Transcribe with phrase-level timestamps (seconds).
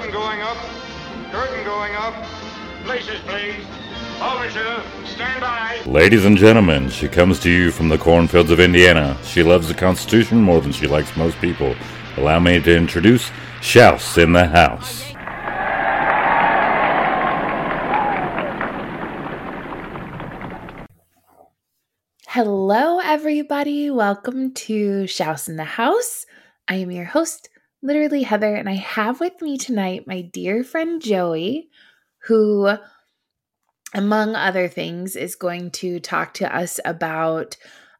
[0.00, 0.56] Curtain going up.
[1.30, 2.14] Curtain going up.
[2.84, 3.66] Places, please.
[4.22, 5.82] Overture, stand by.
[5.84, 9.14] Ladies and gentlemen, she comes to you from the cornfields of Indiana.
[9.24, 11.76] She loves the Constitution more than she likes most people.
[12.16, 15.04] Allow me to introduce Shouse in the House.
[22.26, 23.90] Hello, everybody.
[23.90, 26.24] Welcome to Shouse in the House.
[26.66, 27.50] I am your host,
[27.82, 31.68] literally Heather, and I have with me tonight my dear friend Joey,
[32.24, 32.70] who,
[33.94, 37.56] among other things, is going to talk to us about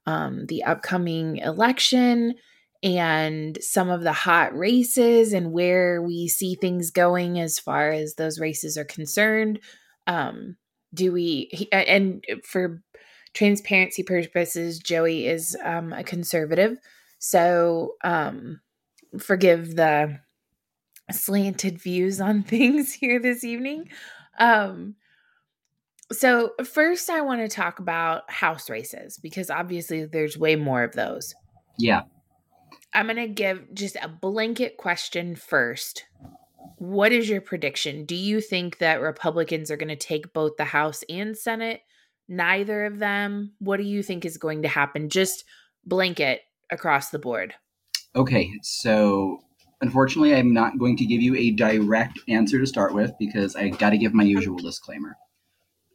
[0.07, 2.35] um, the upcoming election
[2.83, 8.15] and some of the hot races and where we see things going as far as
[8.15, 9.61] those races are concerned.
[10.07, 10.57] Um,
[10.95, 12.83] do we, and for
[13.35, 16.79] transparency purposes, Joey is um, a conservative.
[17.19, 18.61] So um,
[19.19, 20.21] forgive the
[21.11, 23.89] slanted views on things here this evening.
[24.39, 24.97] Um,
[26.13, 30.93] so, first, I want to talk about house races because obviously there's way more of
[30.93, 31.35] those.
[31.79, 32.03] Yeah.
[32.93, 36.05] I'm going to give just a blanket question first.
[36.79, 38.05] What is your prediction?
[38.07, 41.83] Do you think that Republicans are going to take both the House and Senate?
[42.31, 43.53] neither of them?
[43.59, 45.11] What do you think is going to happen?
[45.11, 45.45] Just
[45.85, 47.55] blanket across the board.
[48.17, 49.39] Okay, so
[49.81, 53.69] unfortunately, I'm not going to give you a direct answer to start with because I
[53.69, 55.17] got to give my usual disclaimer.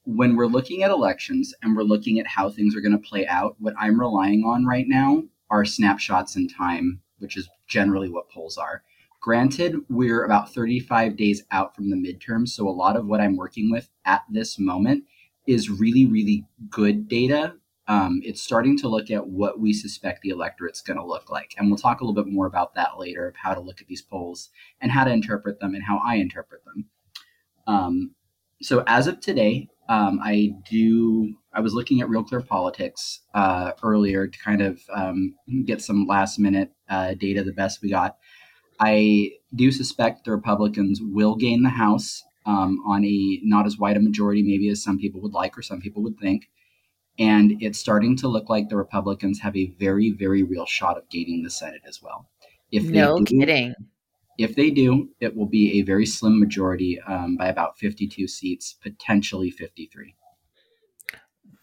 [0.06, 3.28] When we're looking at elections and we're looking at how things are going to play
[3.28, 8.30] out, what I'm relying on right now are snapshots in time, which is generally what
[8.30, 8.84] polls are.
[9.22, 13.36] Granted, we're about 35 days out from the midterm, so a lot of what I'm
[13.36, 15.04] working with at this moment
[15.48, 17.56] is really, really good data.
[17.88, 21.54] Um, it's starting to look at what we suspect the electorate's going to look like.
[21.58, 23.88] And we'll talk a little bit more about that later of how to look at
[23.88, 24.50] these polls
[24.82, 26.86] and how to interpret them and how I interpret them.
[27.68, 28.16] Um,
[28.62, 31.36] so as of today, um, I do.
[31.54, 36.08] I was looking at Real Clear Politics uh, earlier to kind of um, get some
[36.08, 38.18] last minute uh, data, the best we got.
[38.80, 43.98] I do suspect the Republicans will gain the House um, on a not as wide
[43.98, 46.50] a majority, maybe as some people would like or some people would think.
[47.18, 51.10] And it's starting to look like the Republicans have a very, very real shot of
[51.10, 52.30] gaining the Senate as well.
[52.72, 53.76] If no do, kidding.
[54.38, 58.76] If they do, it will be a very slim majority um, by about 52 seats,
[58.82, 60.14] potentially 53.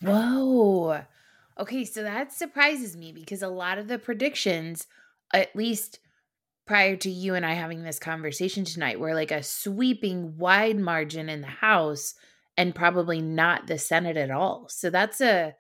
[0.01, 1.03] Whoa.
[1.59, 4.87] Okay, so that surprises me because a lot of the predictions,
[5.35, 6.01] at least
[6.67, 11.29] prior to you and I having this conversation tonight were like a sweeping wide margin
[11.29, 12.15] in the House
[12.57, 14.67] and probably not the Senate at all.
[14.69, 15.55] So that's a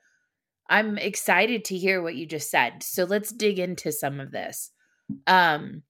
[0.68, 2.82] I'm excited to hear what you just said.
[2.82, 4.70] So let's dig into some of this.
[5.26, 5.82] Um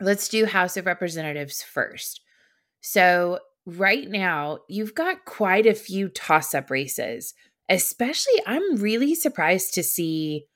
[0.00, 2.20] let's do House of Representatives first.
[2.80, 7.34] So right now, you've got quite a few toss-up races.
[7.68, 10.46] Especially I'm really surprised to see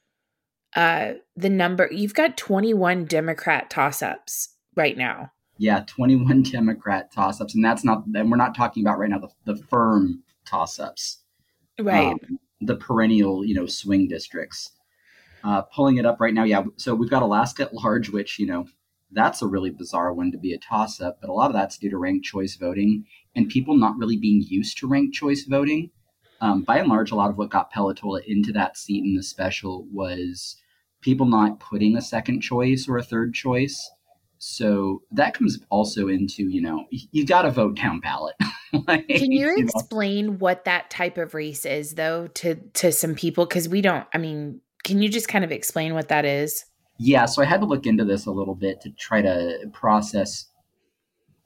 [0.77, 7.65] uh the number you've got 21 democrat toss-ups right now yeah 21 democrat toss-ups and
[7.65, 11.19] that's not and we're not talking about right now the, the firm toss-ups.
[11.79, 12.13] Right.
[12.13, 14.73] Um, the perennial you know swing districts.
[15.45, 18.47] Uh pulling it up right now yeah so we've got alaska at large which you
[18.47, 18.67] know
[19.13, 21.89] that's a really bizarre one to be a toss-up but a lot of that's due
[21.91, 23.05] to ranked choice voting
[23.39, 25.91] and people not really being used to ranked choice voting.
[26.41, 29.23] Um, by and large, a lot of what got Pelatola into that seat in the
[29.23, 30.57] special was
[31.01, 33.91] people not putting a second choice or a third choice.
[34.39, 38.37] So that comes also into, you know, you got to vote down ballot.
[38.87, 40.33] like, Can you, you explain know?
[40.35, 44.19] what that type of race is though to to some people cuz we don't I
[44.19, 46.65] mean, can you just kind of explain what that is?
[46.99, 50.47] Yeah, so I had to look into this a little bit to try to process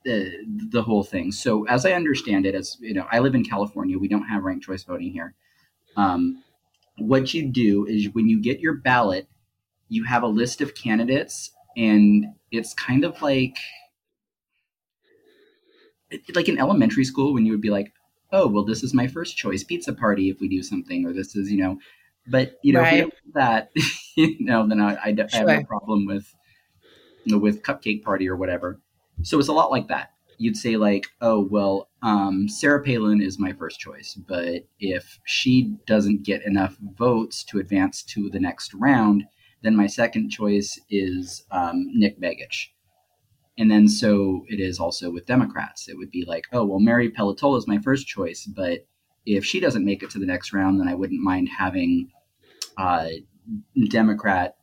[0.05, 0.33] the,
[0.71, 1.31] the whole thing.
[1.33, 3.99] So as I understand it, as you know, I live in California.
[3.99, 5.35] We don't have ranked choice voting here.
[5.97, 6.43] Um,
[6.99, 9.29] what you do is when you get your ballot,
[9.89, 13.57] you have a list of candidates, and it's kind of like
[16.35, 17.93] like in elementary school when you would be like,
[18.33, 21.35] oh, well, this is my first choice pizza party if we do something, or this
[21.37, 21.79] is you know,
[22.27, 22.95] but you know, right.
[22.95, 23.71] if we don't do that,
[24.17, 26.35] you know, then I, I, I have no problem with
[27.25, 28.81] you know, with cupcake party or whatever.
[29.23, 30.11] So it's a lot like that.
[30.39, 35.77] You'd say like, oh well, um, Sarah Palin is my first choice, but if she
[35.87, 39.25] doesn't get enough votes to advance to the next round,
[39.63, 42.69] then my second choice is um, Nick Begich.
[43.59, 45.89] And then so it is also with Democrats.
[45.89, 48.87] It would be like, oh well, Mary Pelatola is my first choice, but
[49.27, 52.11] if she doesn't make it to the next round, then I wouldn't mind having
[52.77, 53.09] uh,
[53.89, 54.57] Democrat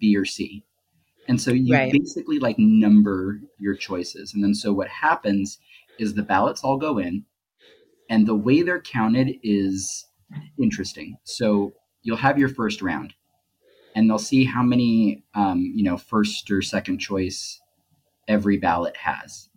[0.00, 0.64] B or C.
[1.28, 1.92] And so you Right.
[1.92, 4.32] basically like number your choices.
[4.32, 5.58] And then so what happens
[5.98, 7.24] is the ballots all go in
[8.08, 10.06] and the way they're counted is
[10.60, 11.18] interesting.
[11.24, 13.14] So you'll have your first round
[13.98, 17.60] and they'll see how many um, you know first or second choice
[18.28, 19.48] every ballot has.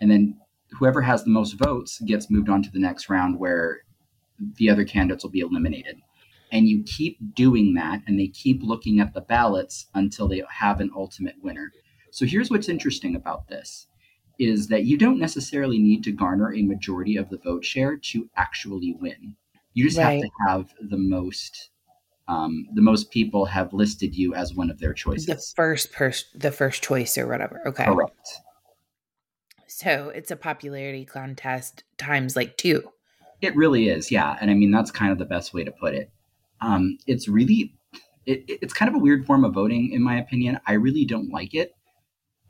[0.00, 0.40] And then
[0.72, 3.82] whoever has the most votes gets moved on to the next round where
[4.56, 5.98] the other candidates will be eliminated.
[6.50, 10.80] And you keep doing that, and they keep looking at the ballots until they have
[10.80, 11.72] an ultimate winner.
[12.10, 13.86] So here's what's interesting about this
[14.40, 18.28] is that you don't necessarily need to garner a majority of the vote share to
[18.36, 19.36] actually win.
[19.74, 20.06] You just Right.
[20.06, 21.70] have to have the most
[22.28, 25.26] um, the most people have listed you as one of their choices.
[25.26, 27.62] The first person, the first choice or whatever.
[27.66, 27.84] Okay.
[27.84, 28.28] Correct.
[29.68, 32.90] So it's a popularity contest times like two.
[33.42, 34.36] It really is, yeah.
[34.40, 36.10] And I mean, that's kind of the best way to put it.
[36.60, 37.74] Um, it's really,
[38.24, 40.58] it, it's kind of a weird form of voting, in my opinion.
[40.66, 41.74] I really don't like it.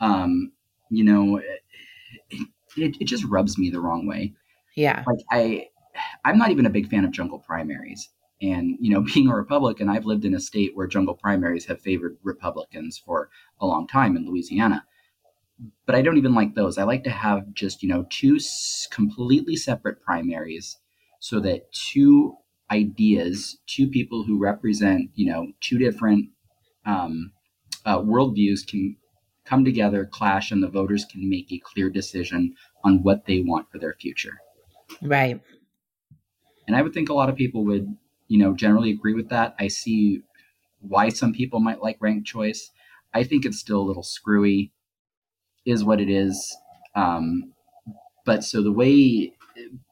[0.00, 0.52] Um,
[0.90, 4.34] you know, it, it, it just rubs me the wrong way.
[4.76, 5.02] Yeah.
[5.06, 5.68] Like I,
[6.24, 8.08] I'm not even a big fan of jungle primaries.
[8.40, 11.80] And you know, being a Republican, I've lived in a state where jungle primaries have
[11.80, 13.30] favored Republicans for
[13.60, 14.84] a long time in Louisiana.
[15.86, 16.76] But I don't even like those.
[16.76, 18.38] I like to have just you know two
[18.90, 20.76] completely separate primaries,
[21.18, 22.36] so that two
[22.70, 26.28] ideas, two people who represent you know two different
[26.84, 27.32] um,
[27.86, 28.96] uh, worldviews can
[29.46, 32.54] come together, clash, and the voters can make a clear decision
[32.84, 34.38] on what they want for their future.
[35.00, 35.40] Right.
[36.66, 37.96] And I would think a lot of people would,
[38.28, 39.54] you know, generally agree with that.
[39.58, 40.22] I see
[40.80, 42.70] why some people might like ranked choice.
[43.14, 44.72] I think it's still a little screwy,
[45.64, 46.56] is what it is.
[46.94, 47.52] Um,
[48.24, 49.32] but so the way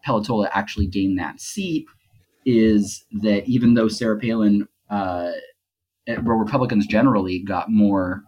[0.07, 1.87] Pelatola actually gained that seat
[2.45, 5.33] is that even though Sarah Palin, uh,
[6.07, 8.23] well, Republicans generally got more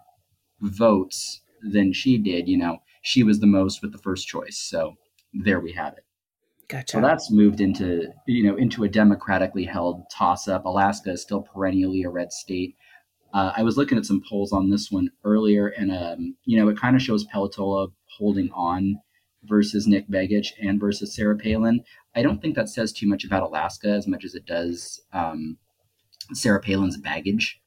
[0.60, 4.58] votes than she did, you know, she was the most with the first choice.
[4.58, 4.94] So
[5.34, 6.04] there we have it.
[6.68, 6.96] Gotcha.
[6.96, 10.64] So that's moved into you know into a democratically held toss up.
[10.64, 12.76] Alaska is still perennially a red state.
[13.32, 16.68] Uh, I was looking at some polls on this one earlier, and um, you know
[16.68, 18.96] it kind of shows Pelatola holding on
[19.44, 21.84] versus Nick Begich and versus Sarah Palin.
[22.14, 25.58] I don't think that says too much about Alaska as much as it does um,
[26.32, 27.60] Sarah Palin's baggage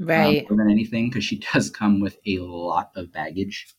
[0.00, 0.50] um, right.
[0.50, 3.74] more than anything, because she does come with a lot of baggage.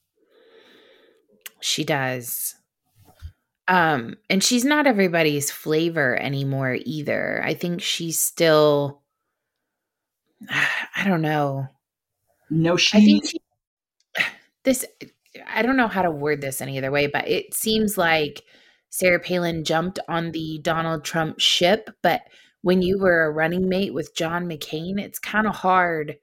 [1.60, 2.56] She does.
[3.68, 7.42] Um, and she's not everybody's flavor anymore either.
[7.44, 9.02] I think she's still
[10.50, 11.68] I don't know.
[12.50, 12.98] No, she.
[12.98, 13.40] I think she,
[14.64, 14.86] this
[15.48, 18.44] I don't know how to word this any other way, but it seems like
[18.90, 22.22] Sarah Palin jumped on the Donald Trump ship, but
[22.62, 26.18] when you were a running mate with John McCain, it's kind of hard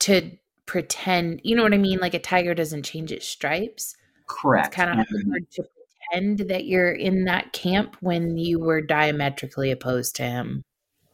[0.00, 0.32] to
[0.66, 2.00] pretend, you know what I mean?
[2.00, 3.96] Like a tiger doesn't change its stripes.
[4.32, 4.68] Correct.
[4.68, 5.64] It's kind of And- hard to
[6.10, 10.62] pretend that you're in that camp when you were diametrically opposed to him.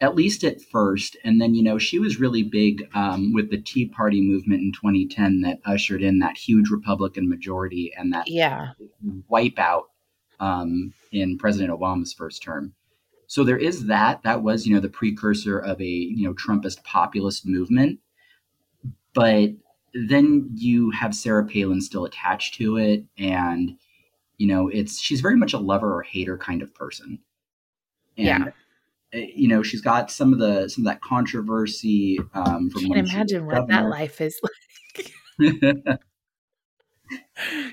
[0.00, 1.16] at least at first.
[1.24, 4.70] And then, you know, she was really big um, with the Tea Party movement in
[4.72, 8.74] 2010 that ushered in that huge Republican majority and that Yeah.
[9.28, 9.86] wipeout
[10.38, 12.74] um, in President Obama's first term.
[13.26, 14.22] So there is that.
[14.22, 17.98] That was, you know, the precursor of a, you know, Trumpist populist movement.
[19.14, 19.50] But
[19.94, 23.04] then you have Sarah Palin still attached to it.
[23.16, 23.76] And,
[24.38, 27.18] you know, it's, she's very much a lover or hater kind of person.
[28.16, 28.50] And, Yeah.
[29.14, 32.90] uh, You know, she's got some of the some of that controversy um, from Can't
[32.90, 34.52] when imagine what that life is like.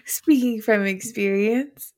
[0.05, 1.93] Speaking from experience.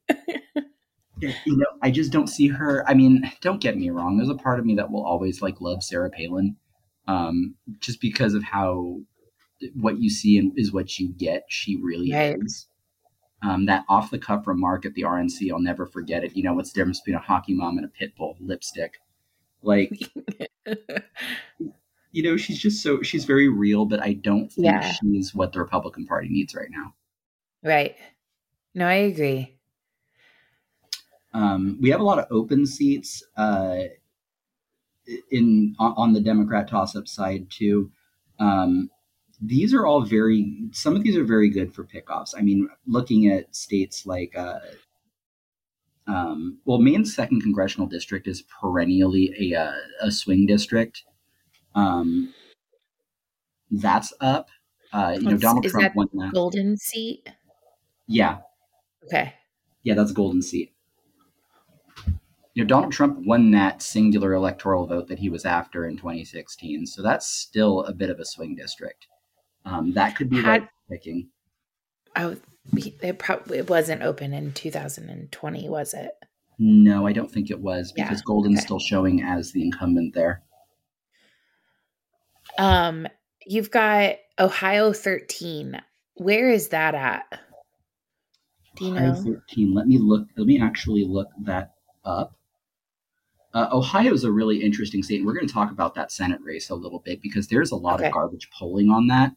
[1.21, 2.83] you know, I just don't see her.
[2.87, 4.17] I mean, don't get me wrong.
[4.17, 6.55] There's a part of me that will always like love Sarah Palin,
[7.07, 8.99] um, just because of how
[9.75, 11.45] what you see and is what you get.
[11.49, 12.37] She really Right.
[12.43, 12.67] is.
[13.43, 16.35] Um, that off the cuff remark at the RNC, I'll never forget it.
[16.35, 19.01] You know, what's the difference between a hockey mom and a pit bull lipstick?
[19.63, 20.11] Like,
[22.11, 24.83] you know, she's just so she's very real, but I don't think Yeah.
[24.83, 26.93] she's what the Republican Party needs right now.
[27.63, 27.95] right.
[28.75, 29.59] No, I agree.
[31.33, 33.83] Um, we have a lot of open seats uh,
[35.31, 37.91] in on, on the Democrat toss-up side too.
[38.39, 38.89] Um,
[39.41, 40.69] these are all very.
[40.71, 42.33] Some of these are very good for pickoffs.
[42.37, 44.59] I mean, looking at states like, uh,
[46.07, 51.03] um, well, Maine's second congressional district is perennially a uh, a swing district.
[51.75, 52.33] Um,
[53.71, 54.49] that's up.
[54.93, 56.33] Uh, you know, Let's- Donald is Trump that won that.
[56.33, 57.29] Golden seat.
[58.07, 58.37] Yeah,
[59.07, 59.33] Okay.
[59.83, 60.73] Yeah, that's a golden seat.
[62.53, 66.87] You know, Donald Trump won that singular electoral vote that he was after in 2016,
[66.87, 69.07] so that's still a bit of a swing district.
[69.67, 71.29] Um, that could be Had- right picking.
[72.15, 72.35] Oh,
[72.75, 76.11] it probably it wasn't open in 2020, was it?
[76.59, 78.65] No, I don't think it was Yeah, because Golden's okay.
[78.65, 80.41] still showing as the incumbent there.
[82.57, 83.07] Um,
[83.45, 85.79] you've got Ohio 13.
[86.15, 87.25] Where is that at?
[88.77, 89.21] Do you Ohio know?
[89.49, 89.73] 13.
[89.73, 90.27] Let me look.
[90.35, 91.73] Let me actually look that
[92.05, 92.33] up.
[93.53, 96.41] Uh, Ohio is a really interesting state, and we're going to talk about that Senate
[96.41, 98.07] race a little bit because there's a lot Okay.
[98.07, 99.35] of garbage polling on that.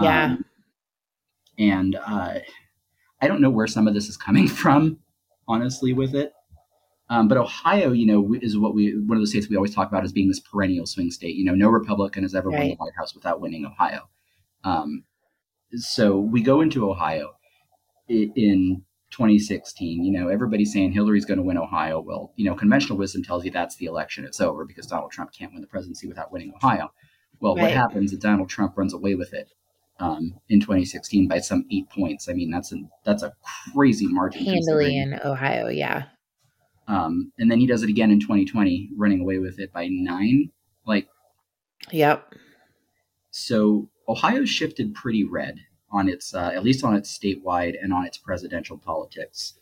[0.00, 0.24] Yeah.
[0.24, 0.44] Um,
[1.58, 2.34] and uh,
[3.20, 4.98] I don't know where some of this is coming from,
[5.46, 6.32] honestly, with it.
[7.10, 9.88] Um, but Ohio, you know, is what we one of the states we always talk
[9.88, 11.36] about as being this perennial swing state.
[11.36, 14.10] You know, no Republican has ever won the White House without winning Ohio.
[14.62, 15.04] Um,
[15.72, 17.30] so we go into Ohio
[18.08, 20.04] in 2016.
[20.04, 21.98] You know, everybody's saying Hillary's going to win Ohio.
[21.98, 24.26] Well, you know, conventional wisdom tells you that's the election.
[24.26, 26.92] It's over because Donald Trump can't win the presidency without winning Ohio.
[27.40, 29.48] Well, what happens is Donald Trump runs away with it
[29.98, 32.28] um, in 2016 by some eight points.
[32.28, 33.34] I mean, that's a that's a
[33.74, 34.44] crazy margin.
[34.44, 36.04] Handily in Ohio, yeah.
[36.86, 40.50] um, and then he does it again in 2020, running away with it by nine.
[40.86, 41.08] Like,
[41.92, 42.34] Yep.
[43.30, 45.58] so Ohio shifted pretty red
[45.90, 49.54] on its, uh, at least on its statewide and on its presidential politics.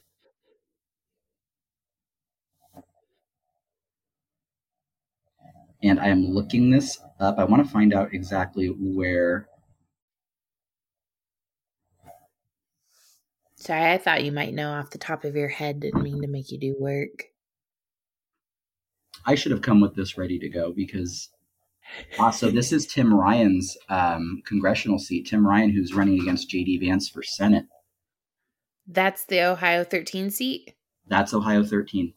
[5.83, 7.39] And I am looking this up.
[7.39, 9.49] I want to find out exactly where.
[13.57, 15.81] Sorry, I thought you might know off the top of your head.
[15.81, 17.25] Didn't mean to make you do work.
[19.25, 21.31] I should have come with this ready to go because.
[22.19, 25.29] Ah, so this is Tim Ryan's um, congressional seat.
[25.29, 26.79] Tim Ryan, who's running against J.D.
[26.79, 27.67] Vance for Senate.
[28.89, 30.75] That's the Ohio 13 seat?
[31.07, 32.13] That's Ohio 13.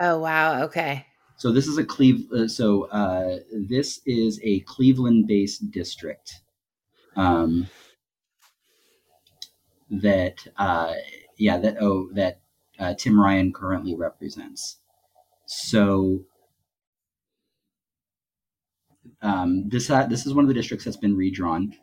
[0.00, 0.62] Oh, wow.
[0.62, 1.06] Okay.
[1.36, 2.30] So this is a Cleve.
[2.32, 6.32] Uh, so uh, this is a Cleveland-based district
[7.16, 7.68] um,
[9.90, 10.94] that, uh,
[11.38, 12.40] yeah, that oh that
[12.78, 14.78] uh, Tim Ryan currently represents.
[15.46, 16.24] So
[19.22, 21.74] um, this uh, this is one of the districts that's been redrawn.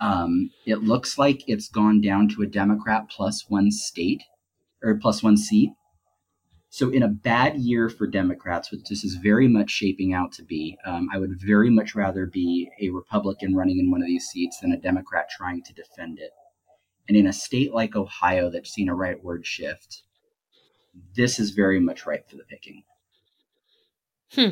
[0.00, 4.22] Um, it looks like it's gone down to a Democrat plus one state
[4.82, 5.70] or plus one seat.
[6.68, 10.42] So, in a bad year for Democrats, which this is very much shaping out to
[10.42, 14.26] be, um, I would very much rather be a Republican running in one of these
[14.26, 16.32] seats than a Democrat trying to defend it.
[17.08, 20.02] And in a state like Ohio that's seen a rightward shift,
[21.16, 22.82] this is very much ripe for the picking.
[24.32, 24.50] Hmm.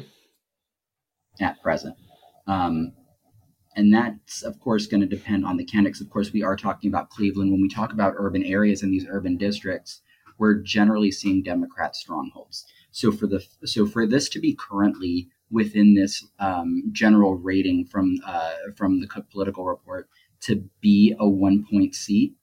[1.40, 1.96] At present.
[2.46, 2.92] Um,
[3.74, 6.00] and that's, of course, going to depend on the candidates.
[6.00, 7.50] Of course, we are talking about Cleveland.
[7.50, 10.02] When we talk about urban areas and these urban districts,
[10.38, 12.66] we're generally seeing Democrat strongholds.
[12.90, 18.18] So for the so for this to be currently within this um, general rating from
[18.26, 20.08] uh, from the Cook Political Report
[20.40, 22.34] to be a one point seat,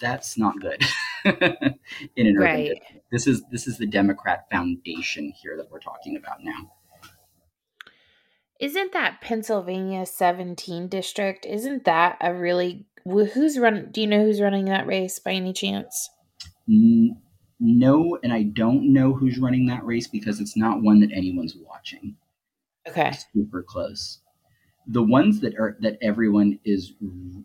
[0.00, 0.82] that's not good
[1.24, 2.92] in an urban district.
[3.10, 6.72] This is this is the Democrat foundation here that we're talking about now.
[8.60, 11.44] Isn't that Pennsylvania 17 district?
[11.44, 15.52] Isn't that a really who's run do you know who's running that race by any
[15.52, 16.08] chance?
[16.68, 17.20] N-
[17.60, 21.56] no, and I don't know who's running that race because it's not one that anyone's
[21.56, 22.16] watching.
[22.86, 23.12] Okay.
[23.32, 24.20] super close.
[24.86, 26.92] The ones that are that everyone is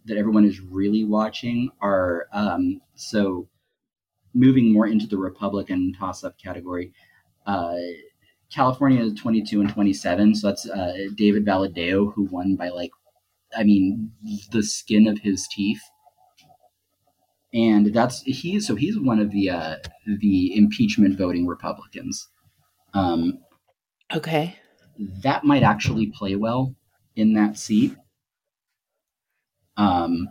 [0.06, 3.48] that everyone is really watching are um, so
[4.34, 6.94] moving more into the Republican toss-up category.
[7.46, 7.76] Uh,
[8.54, 12.92] California is 22 and 27, so that's uh, David Valadao who won by like,
[13.56, 14.12] I mean,
[14.52, 15.82] the skin of his teeth.
[17.54, 22.28] And that's he's so he's one of the uh, the impeachment voting Republicans.
[22.94, 23.40] Um,
[24.16, 24.56] Okay.
[25.24, 26.76] that might actually play well
[27.16, 27.96] in that seat.
[29.78, 30.30] Um,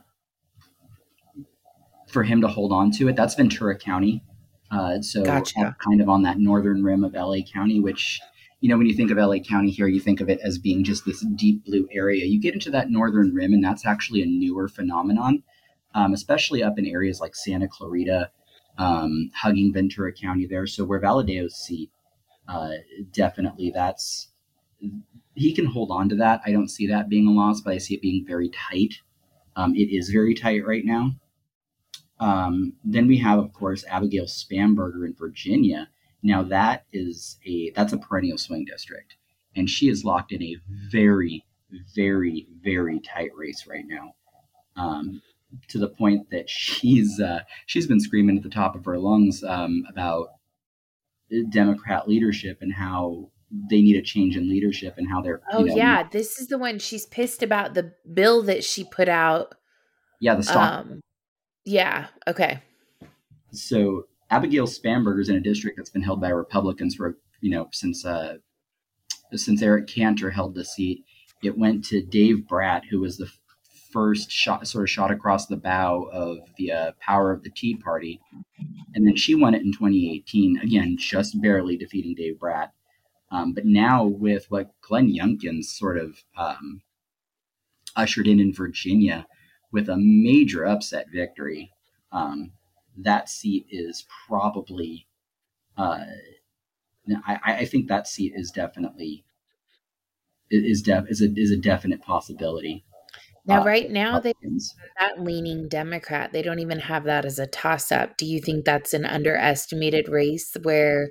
[2.08, 4.22] for him to hold on to it, that's Ventura County.
[4.70, 5.76] Uh, so Gotcha.
[5.82, 8.20] kind of on that northern rim of LA County, which
[8.60, 10.84] you know when you think of LA County here, you think of it as being
[10.84, 12.26] just this deep blue area.
[12.26, 15.42] You get into that northern rim, and that's actually a newer phenomenon,
[15.94, 18.30] um, especially up in areas like Santa Clarita,
[18.76, 20.66] um, hugging Ventura County there.
[20.66, 21.90] So where Valadao's seat,
[22.46, 22.72] uh,
[23.10, 24.28] definitely that's
[25.38, 26.40] he can hold on to that.
[26.44, 28.94] I don't see that being a loss, but I see it being very tight.
[29.56, 31.12] Um, it is very tight right now.
[32.20, 35.88] Um, then we have, of course, Abigail Spanberger in Virginia.
[36.22, 39.14] Now that is a that's a perennial swing district,
[39.54, 40.56] and she is locked in a
[40.90, 41.44] very,
[41.94, 44.14] very, very tight race right now.
[44.76, 45.22] Um,
[45.68, 49.44] to the point that she's uh, she's been screaming at the top of her lungs
[49.44, 50.28] um, about
[51.50, 55.40] Democrat leadership and how they need a change in leadership and how they're.
[55.52, 58.84] Oh you know, yeah, this is the one she's pissed about the bill that she
[58.84, 59.54] put out.
[60.20, 60.34] yeah.
[60.34, 60.86] The stock.
[60.86, 61.00] Um,
[61.64, 62.06] yeah.
[62.26, 62.62] Okay.
[63.52, 67.68] so Abigail Spanberger is in a district that's been held by Republicans for you know
[67.72, 68.36] since uh,
[69.34, 71.04] since Eric Cantor held the seat.
[71.42, 73.30] It went to Dave Brat, who was the
[73.92, 77.76] first shot sort of shot across the bow of the uh, power of the Tea
[77.76, 78.20] Party,
[78.94, 82.72] and then she won it in 2018 again, just barely defeating Dave Brat.
[83.30, 86.82] Um, but now with what Glenn Youngkin sort of um,
[87.96, 89.26] ushered in in Virginia
[89.72, 91.72] with a major upset victory.
[92.10, 92.52] Um,
[92.96, 95.06] that seat is probably
[95.76, 96.04] uh,
[97.26, 99.24] I, I think that seat is definitely
[100.50, 102.84] is def is a is a definite possibility.
[103.46, 104.34] Now, Uh, right now, they
[104.98, 106.32] that leaning Democrat.
[106.32, 108.16] They don't even have that as a toss up.
[108.16, 111.10] Do you think that's an underestimated race where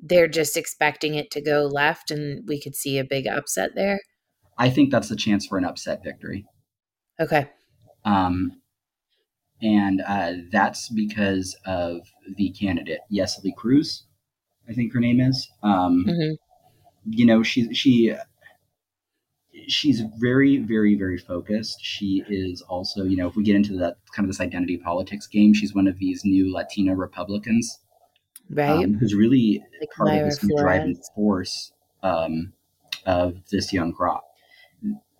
[0.00, 4.00] they're just expecting it to go left and we could see a big upset there?
[4.58, 6.46] I think that's the chance for an upset victory.
[7.20, 7.48] Okay.
[8.04, 8.60] Um,
[9.60, 12.00] and uh, that's because of
[12.36, 14.04] the candidate, Yesli Cruz,
[14.68, 15.50] I think her name is.
[15.62, 16.34] Um, hmm
[17.10, 18.14] you know she she
[19.66, 23.96] she's very very very focused she is also you know if we get into that
[24.14, 27.80] kind of this identity politics game she's one of these new latino republicans
[28.50, 28.84] Right.
[28.84, 32.52] um, who's really Like part of this driving force um,
[33.06, 34.24] of this young crop.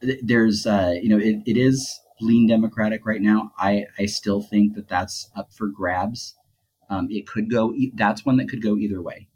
[0.01, 3.53] There's uh, you know it, it is lean democratic right now.
[3.59, 6.37] I i still think that that's up for grabs.
[6.91, 9.29] Um, it could go that's one that could go either way.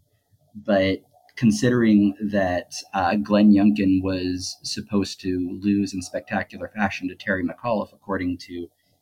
[0.55, 1.03] But
[1.37, 7.93] considering that uh, Glenn Youngkin was supposed to lose in spectacular fashion to Terry McAuliffe,
[7.93, 8.53] according to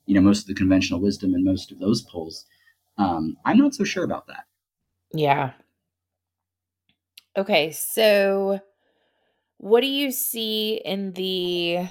[0.06, 2.47] you know most of the conventional wisdom and most of those polls,
[2.99, 4.44] um, I'm not so sure about that.
[5.12, 5.52] Yeah.
[7.37, 8.61] Okay, so
[9.59, 11.88] what do you see in the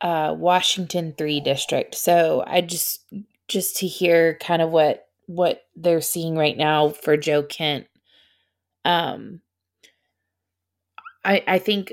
[0.00, 1.94] uh, Washington 3 district?
[1.94, 3.04] So I just
[3.48, 7.86] just to hear kind of what what they're seeing right now for Joe Kent.
[8.84, 9.40] Um
[11.24, 11.92] I I think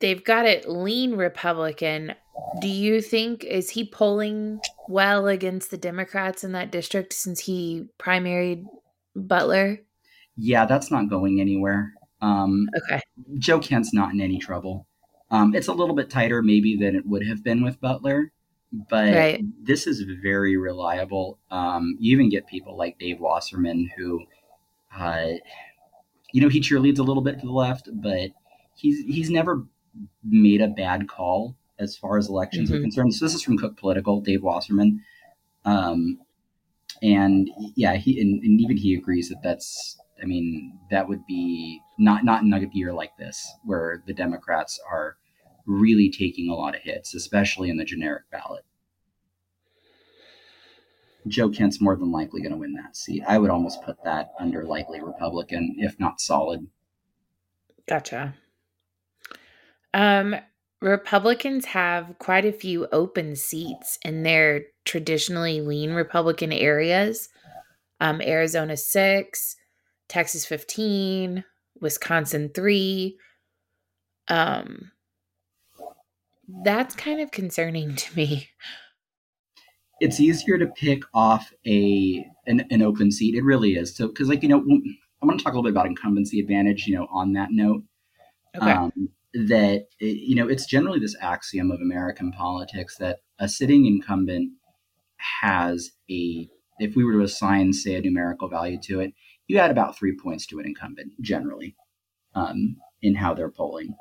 [0.00, 2.14] they've got it lean Republican.
[2.60, 7.86] Do you think is he polling well against the Democrats in that district since he
[7.98, 8.64] primaried
[9.16, 9.80] Butler?
[10.36, 11.94] Yeah, that's not going anywhere.
[12.20, 13.00] Um, Okay.
[13.38, 14.86] Joe Kent's not in any trouble.
[15.30, 18.32] Um, it's a little bit tighter, maybe, than it would have been with Butler,
[18.72, 19.44] but Right.
[19.62, 21.38] this is very reliable.
[21.50, 24.24] Um, you even get people like Dave Wasserman, who,
[24.96, 25.32] uh,
[26.32, 28.30] you know, he cheerleads a little bit to the left, but
[28.74, 29.66] he's he's never
[30.22, 32.82] made a bad call as far as elections are Mhm.
[32.82, 33.14] concerned.
[33.14, 35.04] So this is from Cook Political, Dave Wasserman,
[35.64, 36.20] um,
[37.02, 39.96] and yeah, he and, and even he agrees that that's.
[40.20, 44.80] I mean, that would be not not in a year like this where the Democrats
[44.90, 45.16] are
[45.64, 48.64] really taking a lot of hits, especially in the generic ballot.
[51.28, 53.22] Joe Kent's more than likely going to win that seat.
[53.28, 56.66] I would almost put that under likely Republican, if not solid.
[57.86, 58.34] Gotcha.
[59.94, 60.36] Um,
[60.80, 67.28] Republicans have quite a few open seats in their traditionally lean Republican areas.
[68.00, 69.56] Um, Arizona six,
[70.08, 71.44] Texas fifteen,
[71.80, 73.18] Wisconsin three.
[74.28, 74.92] Um,
[76.64, 78.48] that's kind of concerning to me.
[80.00, 83.34] It's easier to pick off a an, an open seat.
[83.34, 83.96] It really is.
[83.96, 84.60] So, because like you know,
[85.20, 86.86] I want to talk a little bit about incumbency advantage.
[86.86, 87.82] You know, on that note,
[88.56, 88.70] Okay.
[88.70, 88.92] um,
[89.34, 94.52] that you know it's generally this axiom of American politics that a sitting incumbent
[95.40, 99.12] has a if we were to assign say a numerical value to it,
[99.46, 101.74] you add about three points to an incumbent generally
[102.34, 103.94] um, in how they're polling,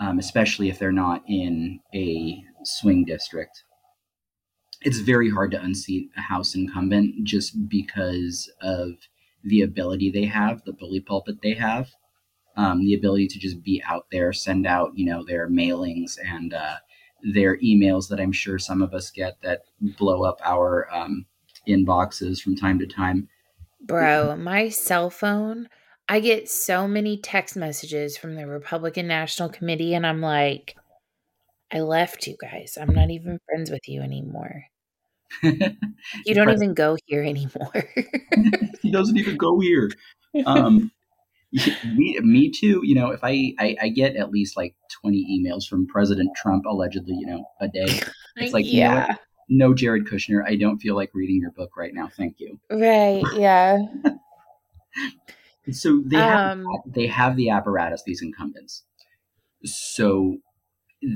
[0.00, 3.62] um, especially if they're not in a swing district.
[4.80, 8.92] It's very hard to unseat a House incumbent just because of
[9.44, 11.90] the ability they have, the bully pulpit they have
[12.58, 16.52] um, the ability to just be out there, send out, you know, their mailings and
[16.52, 16.74] uh,
[17.22, 21.24] their emails that I'm sure some of us get that blow up our um,
[21.68, 23.28] inboxes from time to time.
[23.80, 25.68] Bro, my cell phone,
[26.08, 30.76] I get so many text messages from the Republican National Committee, and I'm like,
[31.72, 32.76] I left you guys.
[32.80, 34.64] I'm not even friends with you anymore.
[36.24, 37.84] You don't even go here anymore.
[38.82, 39.90] he doesn't even go here.
[40.46, 40.90] Um,
[41.94, 42.80] me, me too.
[42.84, 46.64] You know, if I, I I get at least like 20 emails from President Trump
[46.66, 48.00] allegedly, you know, a day.
[48.40, 49.06] It's like, you know?
[49.48, 52.08] No, Jared Kushner, I don't feel like reading your book right now.
[52.16, 52.60] Thank you.
[52.70, 53.24] Right.
[53.36, 53.78] Yeah.
[55.72, 58.84] So they have, Um, they have the apparatus, these incumbents.
[59.64, 60.38] So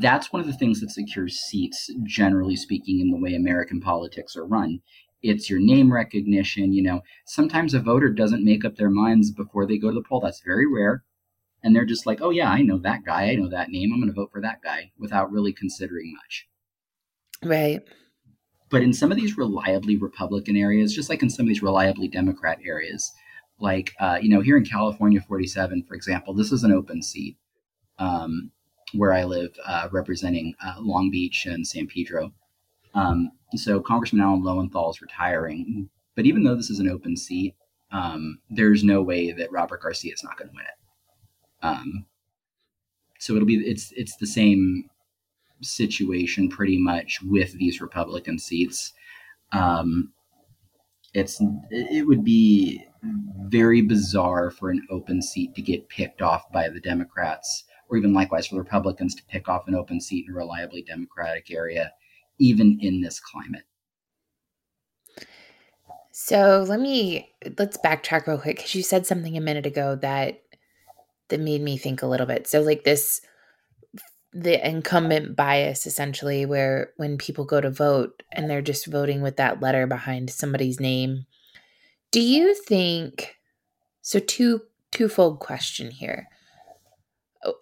[0.01, 4.37] that's one of the things that secures seats, generally speaking, in the way American politics
[4.37, 4.81] are run.
[5.23, 6.73] It's your name recognition.
[6.73, 10.03] You know, sometimes a voter doesn't make up their minds before they go to the
[10.09, 10.21] poll.
[10.21, 11.05] That's very rare.
[11.63, 13.31] And they're just like, oh, yeah, I know that guy.
[13.31, 13.93] I know that name.
[13.93, 16.49] I'm going to vote for that guy without really considering much.
[17.45, 17.81] Right.
[18.69, 22.09] But in some of these reliably Republican areas, just like in some of these reliably
[22.09, 23.13] Democrat areas,
[23.61, 27.37] like, uh, you know, here in California 47, for example, this is an open seat
[27.99, 28.51] um,
[28.95, 32.33] where I live, uh, representing uh, Long Beach and San Pedro.
[32.95, 35.89] Um, so Congressman Alan Lowenthal is retiring.
[36.15, 37.55] But even though this is an open seat,
[37.91, 41.67] um, there's no way that Robert Garcia is not going to win it.
[41.67, 42.07] Um,
[43.19, 44.85] so it'll be it's it's the same
[45.61, 48.93] situation pretty much with these Republican seats.
[49.53, 50.13] Um,
[51.15, 52.85] it's it would be
[53.47, 58.13] very bizarre for an open seat to get picked off by the Democrats, or even
[58.13, 61.93] likewise for the Republicans to pick off an open seat in a reliably Democratic area,
[62.39, 63.65] even in this climate.
[66.13, 70.43] So let me let's backtrack real quick because you said something a minute ago that
[71.29, 72.47] that made me think a little bit.
[72.47, 73.23] So like this
[74.35, 79.37] the incumbent bias essentially where when people go to vote and they're just voting with
[79.37, 81.27] that letter behind somebody's name.
[82.11, 83.37] Do you think
[84.03, 86.29] so two twofold question here.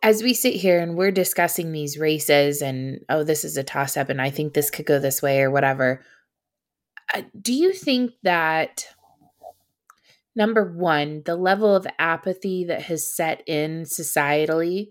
[0.02, 3.96] As we sit here and we're discussing these races and oh this is a toss
[3.96, 6.02] up and I think this could go this way or whatever.
[7.12, 8.86] Uh, do you think that
[10.36, 14.90] number one, the level of apathy that has set in societally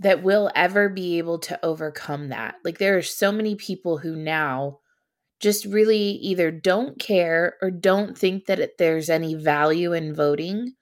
[0.00, 2.56] that we'll ever be able to overcome that?
[2.64, 4.78] Like, there are so many people who now
[5.40, 10.74] just really either don't care or don't think that it, there's any value in voting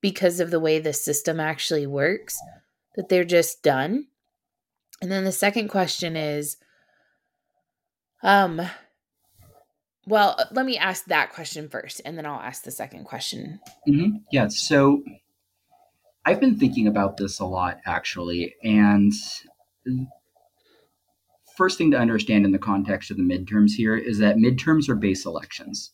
[0.00, 2.38] because of the way the system actually works,
[2.96, 4.06] that they're just done.
[5.00, 6.56] And then the second question is,
[8.22, 8.60] um,
[10.06, 13.60] well, uh, let me ask that question first, and then I'll ask the second question.
[13.88, 14.16] Mm-hmm.
[14.32, 14.48] Yeah.
[14.48, 15.02] So
[16.24, 18.54] I've been thinking about this a lot, actually.
[18.62, 19.12] And
[21.56, 24.94] first thing to understand in the context of the midterms here is that midterms are
[24.94, 25.92] base elections.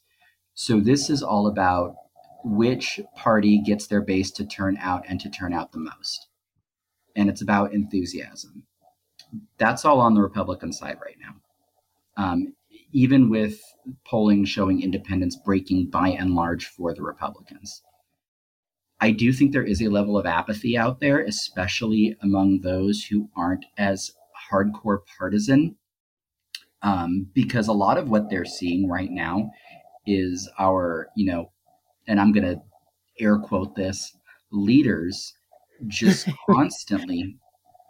[0.54, 1.96] So this is all about
[2.44, 6.28] which party gets their base to turn out and to turn out the most.
[7.16, 8.64] And it's about enthusiasm.
[9.58, 12.22] That's all on the Republican side right now.
[12.22, 12.54] Um,
[12.92, 13.60] even with
[14.06, 17.82] polling showing independents breaking by and large for the Republicans.
[19.00, 23.28] I do think there is a level of apathy out there, especially among those who
[23.36, 24.12] aren't as
[24.50, 25.76] hardcore partisan,
[26.82, 29.50] um, because a lot of what they're seeing right now
[30.06, 31.50] is our, you know,
[32.06, 32.62] and I'm going to
[33.20, 34.16] air quote this
[34.50, 35.34] leaders
[35.86, 37.38] just constantly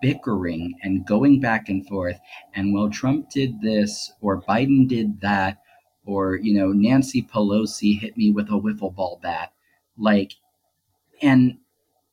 [0.03, 2.19] bickering and going back and forth.
[2.55, 5.63] And well, Trump did this or Biden did that,
[6.07, 9.53] or, you know, Nancy Pelosi hit me with a wiffle ball bat.
[9.97, 10.35] Like,
[11.23, 11.59] and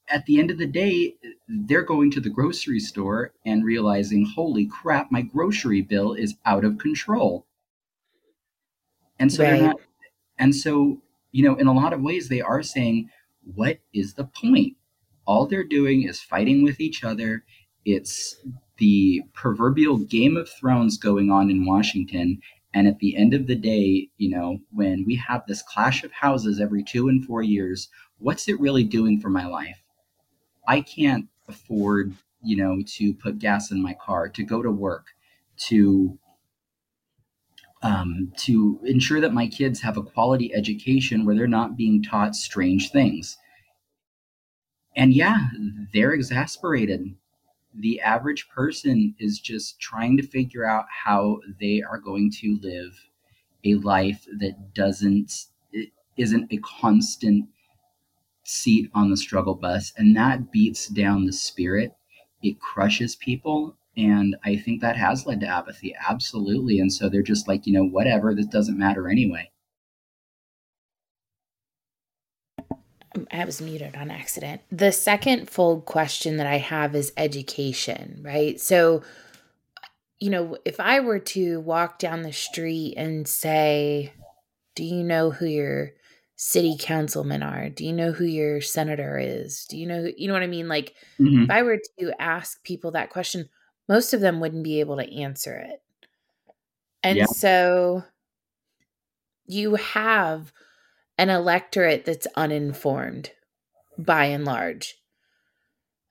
[0.10, 1.16] at the end of the day,
[1.48, 6.66] they're going to the grocery store and realizing, holy crap, my grocery bill is out
[6.66, 7.46] of control.
[9.20, 9.52] And so Right.
[9.52, 9.78] not,
[10.40, 11.02] and so,
[11.32, 13.10] you know, in a lot of ways, they are saying,
[13.56, 14.76] what is the point?
[15.26, 17.44] All they're doing is fighting with each other.
[17.86, 18.36] It's
[18.78, 22.40] the proverbial Game of Thrones going on in Washington.
[22.74, 26.12] And at the end of the day, you know, when we have this clash of
[26.12, 27.90] houses every two and four years,
[28.20, 29.82] what's it really doing for my life?
[30.68, 32.14] I can't afford,
[32.44, 35.08] you know, to put gas in my car, to go to work,
[35.68, 36.18] to
[37.84, 42.36] um, to ensure that my kids have a quality education where they're not being taught
[42.36, 43.38] strange things.
[44.96, 45.48] And yeah,
[45.94, 47.16] they're exasperated.
[47.74, 52.94] The average person is just trying to figure out how they are going to live
[53.64, 55.46] a life that doesn't
[56.18, 57.48] isn't a constant
[58.44, 61.94] seat on the struggle bus and that beats down the spirit
[62.42, 67.22] it crushes people and i think that has led to apathy absolutely and so they're
[67.22, 69.50] just like you know whatever this doesn't matter anyway
[73.32, 74.62] I was muted on accident.
[74.72, 78.60] The second fold question that I have is education, right?
[78.60, 79.04] So,
[80.20, 84.14] you know, if I were to walk down the street and say,
[84.76, 85.92] Do you know who your
[86.38, 87.70] city councilmen are?
[87.70, 89.66] Do you know who your senator is?
[89.70, 90.68] Do you know, who, you know what I mean?
[90.70, 91.44] Like, Mhm.
[91.44, 93.50] if I were to ask people that question,
[93.92, 95.82] most of them wouldn't be able to answer it.
[97.04, 97.26] And Yeah.
[97.26, 98.04] so
[99.46, 100.54] you have
[101.18, 103.32] an electorate that's uninformed,
[103.98, 104.98] by and large.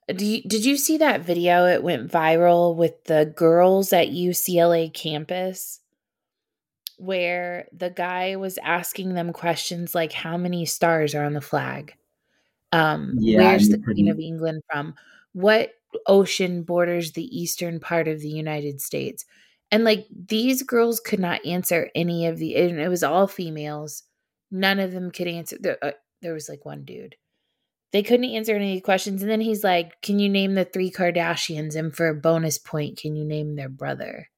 [0.07, 1.65] You, did you see that video?
[1.65, 5.79] It went viral with the girls at UCLA campus
[6.99, 11.95] where the guy was asking them questions like how many stars are on the flag?
[12.71, 14.93] Um, Yeah, where's the Queen of England from?
[15.33, 15.73] What
[16.07, 19.25] ocean borders the eastern part of the United States?
[19.71, 24.03] And like these girls could not answer any of the, and it was all females.
[24.51, 25.57] None of them could answer.
[25.59, 27.15] There, uh, there was like one dude.
[27.91, 29.21] They couldn't answer any questions.
[29.21, 31.75] And then he's like, Can you name the three Kardashians?
[31.75, 34.29] And for a bonus point, can you name their brother?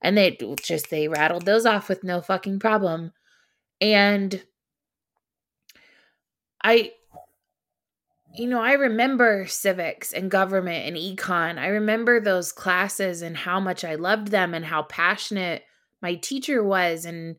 [0.00, 3.12] And they just, they rattled those off with no fucking problem.
[3.80, 4.42] And
[6.62, 6.92] I,
[8.38, 11.58] you know, I remember civics and government and econ.
[11.58, 15.62] I remember those classes and how much I loved them and how passionate
[16.02, 17.04] my teacher was.
[17.04, 17.36] And,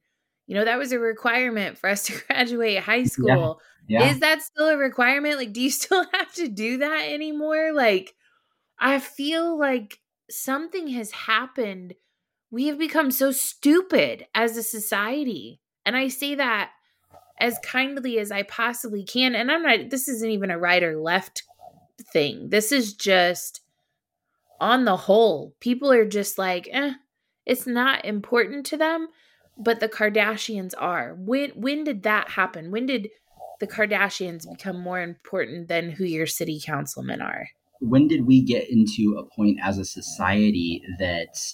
[0.47, 3.59] you know, that was a requirement for us to graduate high school.
[3.87, 4.09] Yeah.
[4.09, 5.37] Is that still a requirement?
[5.37, 7.71] Like, do you still have to do that anymore?
[7.73, 8.13] Like,
[8.79, 11.93] I feel like something has happened.
[12.51, 15.61] We have become so stupid as a society.
[15.85, 16.71] And I say that
[17.39, 19.35] as kindly as I possibly can.
[19.35, 21.43] And I'm not, this isn't even a right or left
[22.13, 22.49] thing.
[22.49, 23.61] This is just
[24.59, 26.93] on the whole, people are just like, eh,
[27.45, 29.07] it's not important to them,
[29.57, 31.15] but the Kardashians are.
[31.17, 32.71] When when did that happen?
[32.71, 33.09] When did
[33.59, 37.47] the Kardashians become more important than who your city councilmen are?
[37.79, 41.53] when did we get into a point as a society that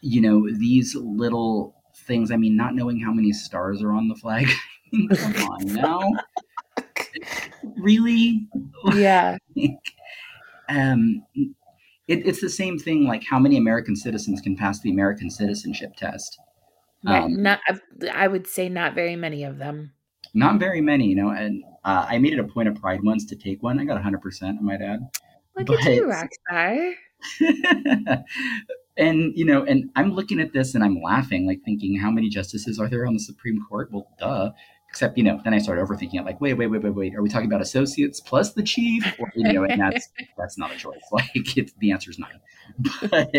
[0.00, 4.14] you know these little things i mean not knowing how many stars are on the
[4.16, 4.46] flag
[5.14, 6.00] come on now
[7.76, 8.46] really
[8.94, 9.36] Yeah.
[10.68, 11.22] um
[12.08, 15.94] it, it's the same thing like how many american citizens can pass the american citizenship
[15.96, 16.38] test
[17.04, 17.24] Right.
[17.24, 17.58] Um, not
[18.14, 19.90] I would say not very many of them.
[20.34, 23.24] not very many you know and uh, i made it a point of pride once
[23.26, 25.00] to take one i got 100% i might add
[25.56, 26.94] Look at you, But- Rockstar.
[28.96, 32.28] And you know, and I'm looking at this and I'm laughing, like thinking, how many
[32.28, 33.90] justices are there on the Supreme Court?
[33.92, 34.50] Well, duh.
[34.88, 37.14] Except, you know, then I started overthinking it, like, wait, wait, wait, wait, wait.
[37.14, 39.02] Are we talking about associates plus the chief?
[39.18, 41.00] Or, you know, and that's that's not a choice.
[41.12, 42.40] Like, it's, the answer is nine.
[43.10, 43.30] But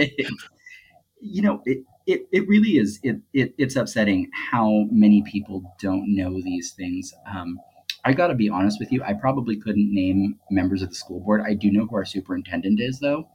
[1.21, 2.99] you know, it, it, it really is.
[3.03, 7.13] It, it it's upsetting how many people don't know these things.
[7.27, 7.59] Um,
[8.03, 9.01] I got to be honest with you.
[9.03, 11.41] I probably couldn't name members of the school board.
[11.45, 13.29] I do know who our superintendent is, though,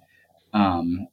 [0.53, 1.09] um,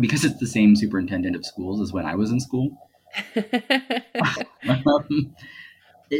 [0.00, 2.76] because it's the same superintendent of schools as when I was in school.
[4.86, 5.34] Um,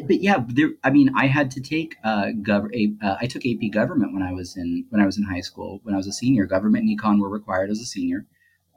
[0.07, 0.71] but yeah, there.
[0.83, 4.23] I mean, I had to take uh, gov- a, uh, I took AP government when
[4.23, 5.81] I was in when I was in high school.
[5.83, 8.27] When I was a senior, government and econ were required as a senior,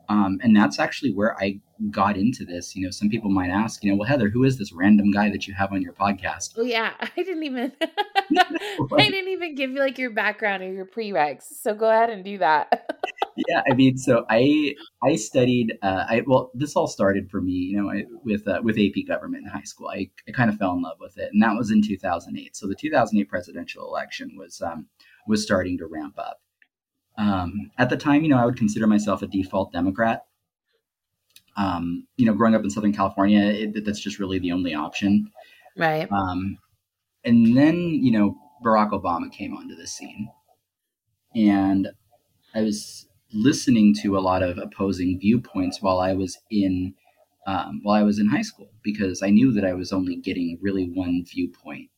[0.10, 1.60] um, and that's actually where I
[1.92, 2.76] got into this.
[2.76, 5.30] You know, some people might ask, you know, well, Heather, who is this random guy
[5.30, 6.54] that you have on your podcast?
[6.58, 10.86] oh yeah, I didn't even I didn't even give you like your background or your
[10.86, 11.44] prereqs.
[11.44, 12.90] So go ahead and do that.
[13.48, 15.78] yeah, I mean, so I I studied.
[15.82, 19.08] Uh, I well, this all started for me, you know, I, with uh, with AP
[19.08, 19.88] government in high school.
[19.88, 22.56] I, I kind of fell in love with it, and that was in 2008.
[22.56, 24.88] So the 2008 presidential election was um,
[25.28, 26.40] was starting to ramp up.
[27.18, 30.26] Um, at the time, you know, I would consider myself a default Democrat.
[31.58, 35.32] Um, you know, growing up in Southern California, it, that's just really the only option.
[35.78, 36.12] right.
[36.12, 36.58] Um,
[37.24, 40.30] and then, you know, Barack Obama came onto the scene.
[41.36, 41.90] And
[42.54, 46.94] I was listening to a lot of opposing viewpoints while I was in
[47.48, 50.58] um, while I was in high school because I knew that I was only getting
[50.62, 51.90] really one viewpoint.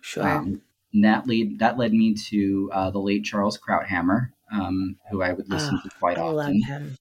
[0.00, 0.26] Sure.
[0.26, 5.22] Um, and that lead that led me to uh, the late Charles Krauthammer, um, who
[5.22, 6.96] I would listen Ah, to quite I often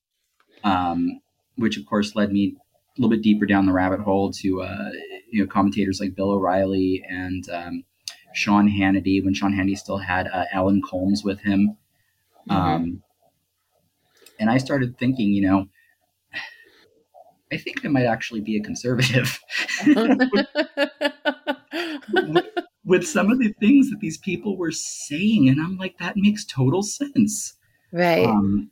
[0.63, 1.21] um,
[1.55, 4.91] which of course led me a little bit deeper down the rabbit hole to uh,
[5.29, 7.83] you know commentators like Bill O'Reilly and um,
[8.33, 11.77] Sean Hannity when Sean Hannity still had uh, Alan Colmes with him.
[12.49, 12.55] Mhm.
[12.55, 13.03] Um,
[14.39, 15.67] and I started thinking, you know,
[17.51, 19.39] I think I might actually be a conservative
[22.87, 26.45] with some of the things that these people were saying, and I'm like, that makes
[26.45, 27.53] total sense.
[27.91, 28.25] right.
[28.25, 28.71] Um,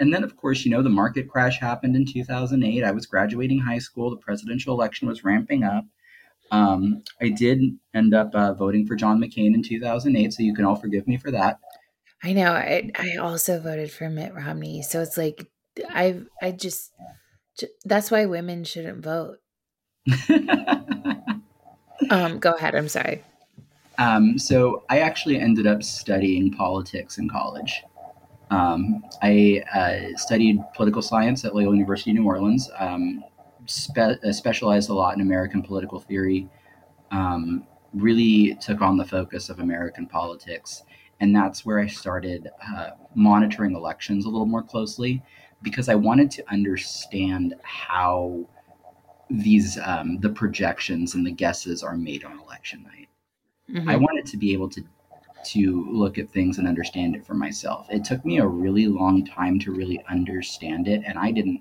[0.00, 2.84] and then, of course, you know, the market crash happened in 2008.
[2.84, 4.10] I was graduating high school.
[4.10, 5.84] The presidential election was ramping up.
[6.50, 7.60] Um, I did
[7.94, 11.16] end up uh, voting for John McCain in 2008, so you can all forgive me
[11.16, 11.58] for that.
[12.22, 12.52] I know.
[12.52, 14.82] I I also voted for Mitt Romney.
[14.82, 15.46] So it's like
[15.88, 16.92] I I just
[17.84, 19.38] that's why women shouldn't vote.
[22.10, 22.74] Um go ahead.
[22.74, 23.22] I'm sorry.
[23.98, 27.82] um, so I actually ended up studying politics in college.
[28.50, 32.70] Um, I uh, studied political science at Loyola University, New Orleans.
[32.78, 33.24] Um,
[33.66, 36.48] spe- uh, specialized a lot in American political theory.
[37.10, 40.84] Um, really took on the focus of American politics.
[41.20, 45.22] And that's where I started uh, monitoring elections a little more closely
[45.62, 48.46] because I wanted to understand how
[49.30, 53.08] these um, the projections and the guesses are made on election night.
[53.70, 53.88] Mm-hmm.
[53.88, 54.82] I wanted to be able to
[55.46, 57.86] to look at things and understand it for myself.
[57.90, 61.60] It took me a really long time to really understand it, and I didn't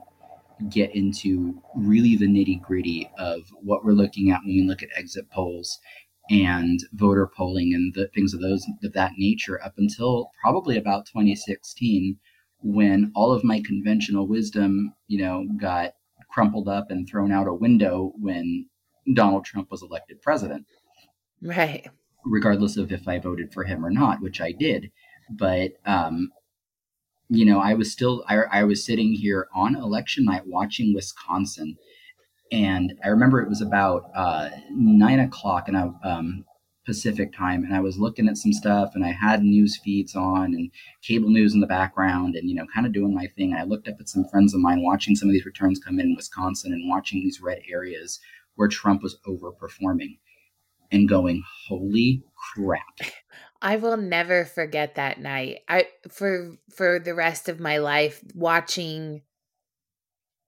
[0.70, 4.90] get into really the nitty gritty of what we're looking at when we look at
[4.96, 5.80] exit polls
[6.30, 11.06] and voter polling and the things of those of that nature up until probably about
[11.06, 12.18] 2016
[12.62, 15.94] when all of my conventional wisdom you know got
[16.38, 18.68] crumpled up and thrown out a window when
[19.16, 20.68] Donald Trump was elected president.
[21.42, 21.90] Right.
[22.24, 24.92] Regardless of if I voted for him or not which I did.
[25.32, 26.30] But um
[27.28, 31.76] you know I was still I, I was sitting here on election night watching Wisconsin.
[32.52, 36.46] And I remember it was about uh, nine o'clock and I um,
[36.88, 40.54] Pacific time, and I was looking at some stuff, and I had news feeds on
[40.54, 40.72] and
[41.04, 43.54] cable news in the background, and you know, kind of doing my thing.
[43.54, 46.08] I looked up at some friends of mine watching some of these returns come in,
[46.08, 48.22] in Wisconsin, and watching these red areas
[48.56, 50.18] where Trump was overperforming,
[50.90, 52.24] and going, "Holy
[52.56, 53.12] crap!"
[53.62, 55.58] I will never forget that night.
[55.68, 59.24] I for for the rest of my life watching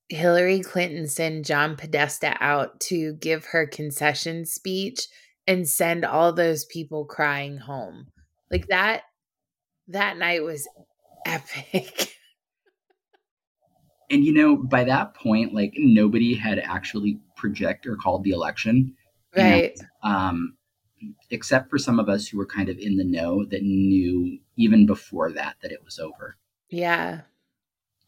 [0.07, 5.07] Hillary Clinton send John Podesta out to give her concession speech
[5.49, 8.05] and send all those people crying home.
[8.51, 9.01] Like that
[9.87, 10.69] that night was
[11.25, 12.13] epic.
[14.11, 18.93] and you know, by that point, like nobody had actually project or called the election.
[19.35, 19.77] Right.
[20.03, 20.53] And, um
[21.29, 24.85] except for some of us who were kind of in the know that knew even
[24.85, 26.35] before that that it was over.
[26.69, 27.21] Yeah.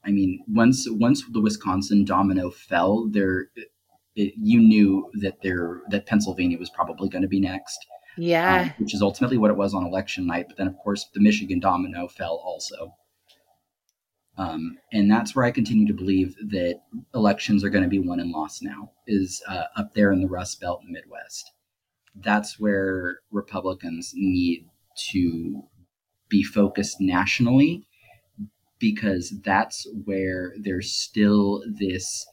[0.04, 3.48] I mean, once once the Wisconsin domino fell, there
[4.16, 7.80] it, you knew that there that Pennsylvania was probably going to be next.
[8.18, 10.46] Yeah, um, which is ultimately what it was on election night.
[10.48, 12.96] But then, of course, the Michigan domino fell also.
[14.38, 16.80] Um, and that's where I continue to believe that
[17.14, 20.28] elections are going to be won and lost now, is uh, up there in the
[20.28, 21.52] Rust Belt and Midwest.
[22.16, 24.68] That's where Republicans need
[25.12, 25.64] to
[26.30, 27.86] be focused nationally
[28.80, 32.26] because that's where there's still this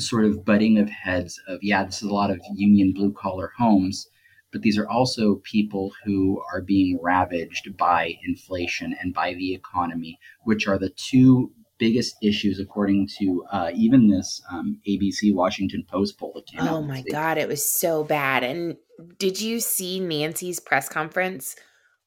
[0.00, 3.52] sort of butting of heads of yeah this is a lot of union blue collar
[3.58, 4.08] homes
[4.52, 10.18] but these are also people who are being ravaged by inflation and by the economy
[10.44, 16.18] which are the two biggest issues according to uh, even this um, abc washington post
[16.18, 18.44] poll that came oh my god it was so bad.
[18.44, 18.76] And
[19.18, 21.56] did you see nancy's press conference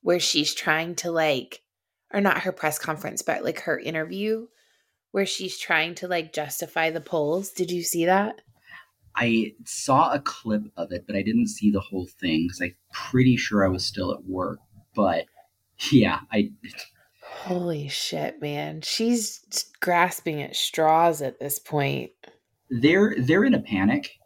[0.02, 1.62] where she's trying to like
[2.14, 4.48] or not her press conference, but like her interview
[5.16, 7.50] where she's trying to like justify the polls.
[7.50, 8.42] Did you see that?
[9.16, 12.76] I saw a clip of it, but I didn't see the whole thing because I'm
[12.92, 14.60] pretty sure I was still at work.
[14.94, 15.24] But
[15.90, 16.52] yeah, I.
[17.22, 18.82] Holy shit, man!
[18.82, 19.40] She's
[19.80, 22.12] grasping at straws at this point.
[22.70, 24.18] They're they're in a panic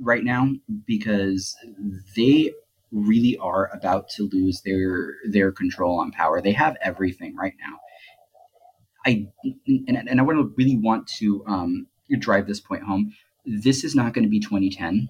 [0.00, 0.48] right now
[0.86, 1.56] because
[2.14, 2.52] they
[2.92, 6.40] really are about to lose their their control on power.
[6.40, 7.78] They have everything right now.
[9.08, 9.26] I
[9.66, 11.86] and, and I want to really want to um,
[12.18, 13.14] drive this point home.
[13.46, 15.08] This is not going to be 2010.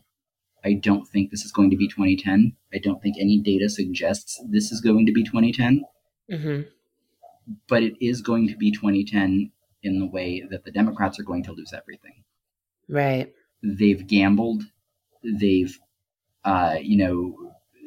[0.64, 2.52] I don't think this is going to be 2010.
[2.72, 5.84] I don't think any data suggests this is going to be 2010.
[6.30, 6.68] Mm-hmm.
[7.68, 9.50] But it is going to be 2010
[9.82, 12.24] in the way that the Democrats are going to lose everything.
[12.88, 13.32] Right.
[13.62, 14.64] They've gambled.
[15.24, 15.76] They've,
[16.44, 17.36] uh, you know,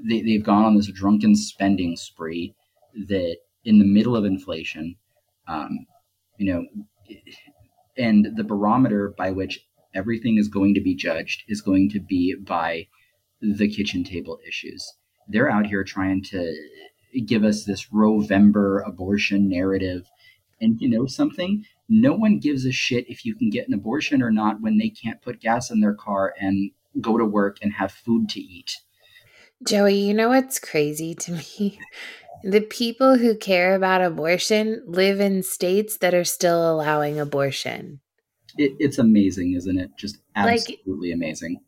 [0.10, 2.54] they, they've gone on this drunken spending spree
[3.08, 4.96] that in the middle of inflation,
[5.48, 5.86] um,
[6.42, 6.66] you know,
[7.96, 12.36] and the barometer by which everything is going to be judged is going to be
[12.36, 12.88] by
[13.42, 14.92] the kitchen table issues.
[15.28, 16.52] They're out here trying to
[17.28, 20.08] give us this Roevember abortion narrative.
[20.60, 21.64] And you know something?
[21.88, 24.90] No one gives a shit if you can get an abortion or not when they
[24.90, 28.78] can't put gas in their car and go to work and have food to eat.
[29.68, 31.80] Joey, you know what's crazy to me?
[32.44, 38.00] The people who care about abortion live in states that are still allowing abortion.
[38.58, 39.92] It, it's amazing, isn't it?
[39.98, 41.62] Just absolutely like, amazing.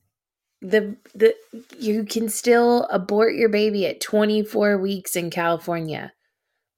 [0.61, 1.35] The the
[1.79, 6.13] you can still abort your baby at 24 weeks in California.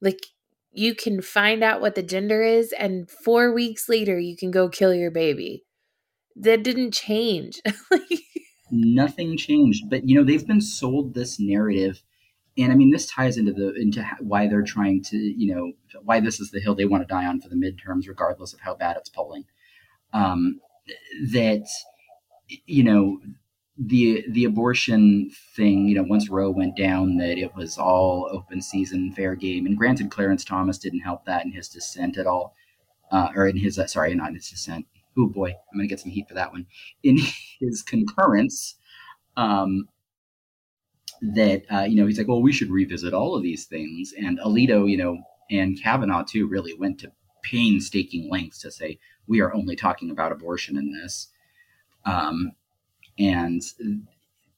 [0.00, 0.20] Like
[0.72, 4.68] you can find out what the gender is and 4 weeks later you can go
[4.68, 5.64] kill your baby.
[6.34, 7.62] That didn't change.
[8.70, 9.88] nothing changed.
[9.88, 12.02] But you know, they've been sold this narrative,
[12.58, 16.20] and I mean, this ties into the into why they're trying to, you know, why
[16.20, 18.74] this is the hill they want to die on for the midterms, regardless of how
[18.74, 19.44] bad it's polling.
[20.12, 20.60] Um,
[21.32, 21.66] that
[22.66, 23.20] you know,
[23.78, 28.62] the the abortion thing, you know, once Roe went down, that it was all open
[28.62, 29.66] season, fair game.
[29.66, 32.54] And granted, Clarence Thomas didn't help that in his dissent at all,
[33.10, 34.86] uh, or in his uh, sorry, not in his dissent.
[35.18, 36.66] Oh boy, I'm gonna get some heat for that one.
[37.02, 37.18] In
[37.60, 38.76] his concurrence,
[39.36, 39.88] um,
[41.22, 44.12] that uh, you know, he's like, well, we should revisit all of these things.
[44.18, 45.18] And Alito, you know,
[45.50, 47.12] and Kavanaugh too, really went to
[47.42, 51.28] painstaking lengths to say we are only talking about abortion in this.
[52.04, 52.52] Um,
[53.18, 53.62] and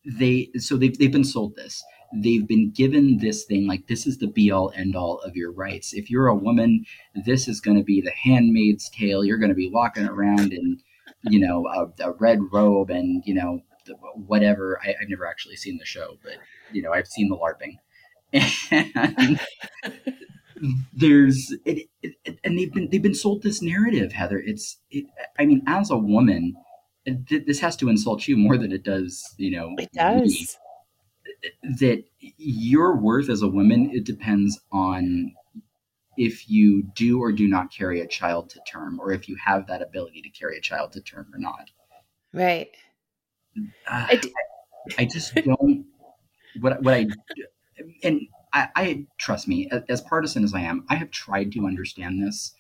[0.05, 1.83] they so they've, they've been sold this
[2.15, 5.53] they've been given this thing like this is the be all end all of your
[5.53, 6.85] rights if you're a woman
[7.27, 10.79] this is going to be the handmaid's tale you're going to be walking around in
[11.25, 13.61] you know a, a red robe and you know
[14.15, 16.35] whatever I, have never actually seen the show but
[16.73, 17.79] you know i've seen the larping
[18.71, 19.41] and
[20.93, 25.07] there's it, it, and they've been they've been sold this narrative heather it's it,
[25.39, 26.55] i mean as a woman
[27.29, 29.75] this has to insult you more than it does, you know.
[29.79, 30.25] It does.
[30.25, 30.47] Me.
[31.79, 35.33] That your worth as a woman it depends on
[36.17, 39.69] if you do or do not carry a child to term, or if you have
[39.69, 41.71] that ability to carry a child to term or not.
[42.33, 42.71] Right.
[43.87, 44.21] I,
[44.99, 45.87] I just don't.
[46.61, 47.07] What what I
[48.03, 48.23] and
[48.53, 52.55] I, I trust me as partisan as I am, I have tried to understand this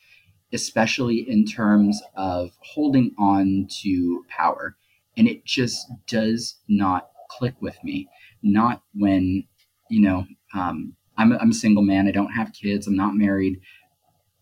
[0.52, 4.76] especially in terms of holding on to power.
[5.16, 8.08] And it just does not click with me.
[8.42, 9.44] Not when,
[9.90, 10.24] you know,
[10.54, 13.60] um, I'm, I'm a single man, I don't have kids, I'm not married,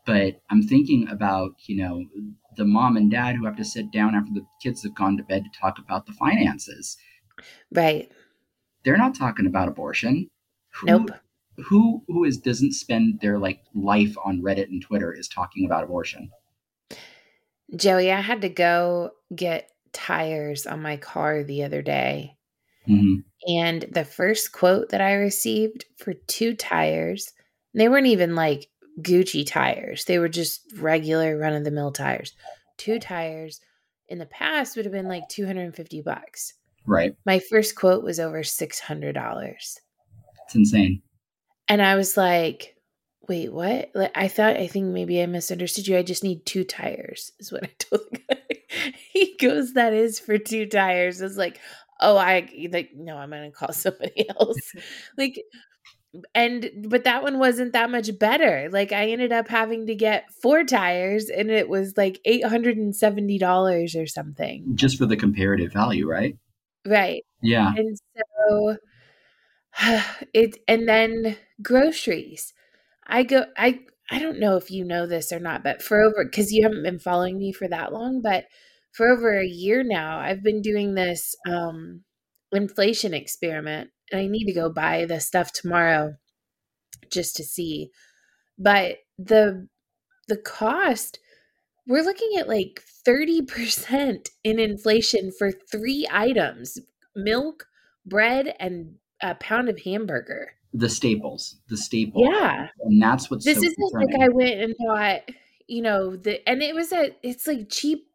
[0.04, 2.04] but I'm thinking about, you know,
[2.56, 5.22] the mom and dad who have to sit down after the kids have gone to
[5.22, 6.96] bed to talk about the finances.
[7.72, 8.10] Right.
[8.84, 10.28] They're not talking about abortion.
[10.80, 11.10] Who, nope
[11.58, 15.84] who who is doesn't spend their like life on Reddit and Twitter is talking about
[15.84, 16.30] abortion.
[17.74, 22.36] Joey, I had to go get tires on my car the other day.
[22.88, 23.20] Mm-hmm.
[23.48, 27.32] And the first quote that I received for two tires,
[27.74, 28.68] they weren't even like
[29.00, 30.04] Gucci tires.
[30.04, 32.32] They were just regular run of the mill tires.
[32.78, 33.60] Two tires
[34.08, 36.54] in the past would have been like 250 bucks.
[36.86, 37.14] Right.
[37.24, 39.46] My first quote was over $600.
[40.46, 41.02] It's insane.
[41.68, 42.76] And I was like,
[43.28, 43.90] wait, what?
[43.94, 45.96] Like, I thought, I think maybe I misunderstood you.
[45.96, 48.92] I just need two tires, is what I told the guy.
[49.12, 51.20] he goes, that is for two tires.
[51.20, 51.60] I was like,
[52.00, 54.72] oh, I, like, no, I'm going to call somebody else.
[55.18, 55.42] like,
[56.34, 58.68] and, but that one wasn't that much better.
[58.70, 64.06] Like, I ended up having to get four tires and it was like $870 or
[64.06, 64.72] something.
[64.74, 66.36] Just for the comparative value, right?
[66.86, 67.24] Right.
[67.42, 67.72] Yeah.
[67.76, 68.76] And so,
[70.32, 72.52] it and then groceries.
[73.06, 76.28] I go I I don't know if you know this or not, but for over
[76.28, 78.46] cuz you haven't been following me for that long, but
[78.92, 82.04] for over a year now, I've been doing this um
[82.52, 86.16] inflation experiment I need to go buy the stuff tomorrow
[87.10, 87.90] just to see.
[88.58, 89.68] But the
[90.28, 91.18] the cost
[91.86, 96.78] we're looking at like 30% in inflation for three items
[97.14, 97.66] milk,
[98.04, 100.52] bread, and a pound of hamburger.
[100.74, 102.28] The staples, the staples.
[102.30, 104.08] Yeah, and that's what's this so isn't concerning.
[104.10, 105.20] like I went and bought,
[105.68, 108.06] you know, the and it was a it's like cheap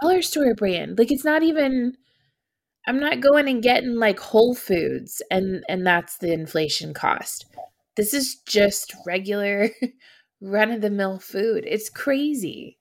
[0.00, 0.98] dollar store brand.
[0.98, 1.96] Like it's not even.
[2.86, 7.46] I'm not going and getting like Whole Foods, and and that's the inflation cost.
[7.96, 9.70] This is just regular,
[10.40, 11.64] run of the mill food.
[11.66, 12.78] It's crazy.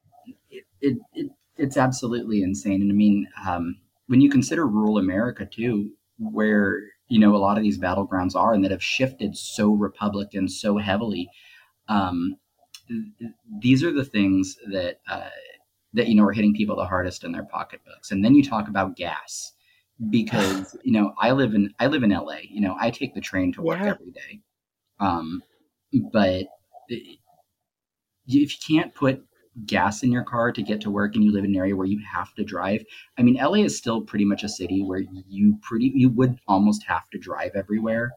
[0.49, 3.77] It, it, it, it's absolutely insane, and I mean, um,
[4.07, 8.53] when you consider rural America too, where you know a lot of these battlegrounds are
[8.53, 11.29] and that have shifted so republican so heavily
[11.87, 12.37] um,
[13.59, 15.29] these are the things that uh,
[15.93, 18.67] that you know are hitting people the hardest in their pocketbooks and then you talk
[18.67, 19.53] about gas
[20.09, 23.21] because you know i live in i live in la you know i take the
[23.21, 23.87] train to work yeah.
[23.87, 24.39] every day.
[24.99, 25.41] Um,
[26.11, 26.45] but
[26.87, 27.17] if
[28.25, 29.23] you can't put
[29.65, 31.87] gas in your car to get to work and you live in an area where
[31.87, 32.83] you have to drive
[33.17, 36.83] i mean la is still pretty much a city where you pretty you would almost
[36.83, 38.11] have to drive everywhere.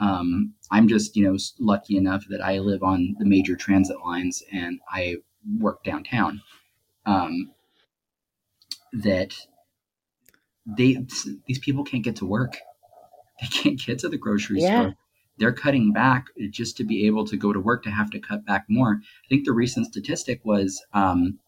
[0.00, 4.42] Um, i'm just you know lucky enough that i live on the major transit lines
[4.52, 5.16] and i
[5.58, 6.40] work downtown.
[7.06, 7.52] Um,
[8.92, 9.34] that
[10.66, 11.04] they
[11.46, 12.56] these people can't get to work
[13.40, 14.80] they can't get to the grocery yeah.
[14.80, 14.94] store
[15.38, 18.46] they're cutting back just to be able to go to work to have to cut
[18.46, 19.00] back more.
[19.02, 21.38] I think the recent statistic was um,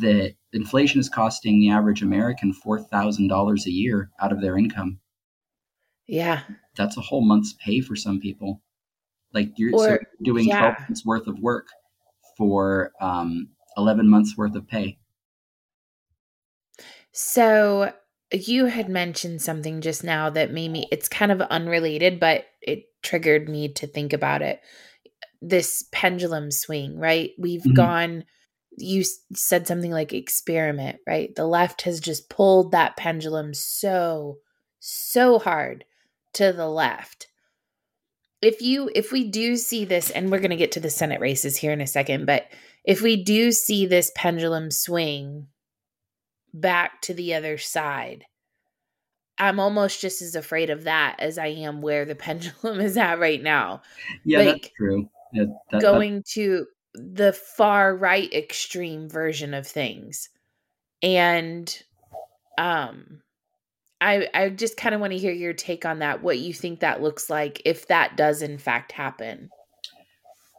[0.00, 4.98] that inflation is costing the average American $4,000 a year out of their income.
[6.06, 6.42] Yeah.
[6.76, 8.60] That's a whole month's pay for some people.
[9.32, 10.58] Like you're or, so doing yeah.
[10.58, 11.68] 12 months worth of work
[12.36, 14.98] for um, 11 months worth of pay.
[17.12, 17.92] So
[18.32, 22.84] you had mentioned something just now that made me it's kind of unrelated but it
[23.02, 24.60] triggered me to think about it.
[25.40, 27.30] This pendulum swing right?
[27.38, 27.74] We've Mhm.
[27.74, 28.24] gone
[28.78, 29.04] you
[29.34, 31.34] said something like experiment right?
[31.34, 34.38] The left has just pulled that pendulum so
[34.80, 35.84] so hard
[36.34, 37.26] to the left.
[38.40, 41.20] If you if we do see this and we're going to get to the senate
[41.20, 42.46] races here in a second but
[42.84, 45.46] if we do see this pendulum swing
[46.54, 48.24] back to the other side.
[49.38, 53.18] I'm almost just as afraid of that as i am where the pendulum is at
[53.18, 53.82] right now.
[54.24, 55.08] Yeah, Like, that's true.
[55.32, 60.28] Yeah, that- that- going to the far right extreme version of things.
[61.02, 61.82] And
[62.58, 63.22] um
[64.02, 66.80] i i just kind of want to hear your take on that what you think
[66.80, 69.48] that looks like if that does in fact happen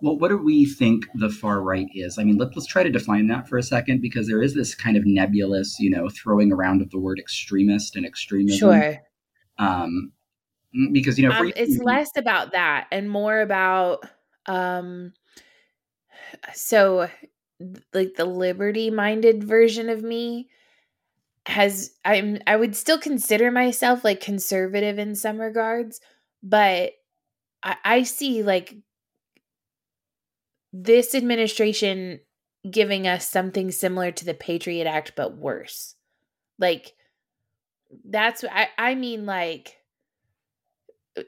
[0.04, 2.20] Well, what do we think the far right is?
[2.20, 4.76] I mean, let, let's try to define that for a second because there is this
[4.76, 8.58] kind of nebulous, you know, throwing around of the word extremist and extremism.
[8.58, 8.97] sure
[9.58, 10.12] Um,
[10.91, 14.04] because you know, um, it's less about that and more about
[14.47, 15.14] um
[16.54, 17.08] so
[17.93, 20.49] like the liberty minded version of me
[21.45, 26.01] has i'm i would still consider myself like conservative in some regards
[26.41, 26.91] but
[27.64, 28.76] i, I see like
[30.74, 32.19] this administration
[32.69, 35.95] giving us something similar to the patriot act but worse
[36.59, 36.93] like
[38.05, 39.78] that's i i mean like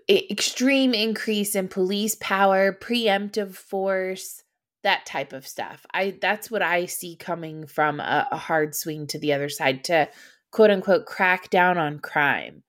[0.09, 4.43] extreme increase in police power, preemptive force,
[4.83, 5.85] that type of stuff.
[5.93, 9.83] I that's what I see coming from a, a hard swing to the other side
[9.85, 10.09] to
[10.51, 12.63] quote unquote crack down on crime.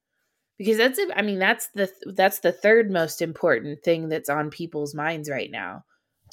[0.58, 4.94] Because that's I mean that's the that's the third most important thing that's on people's
[4.94, 5.84] minds right now.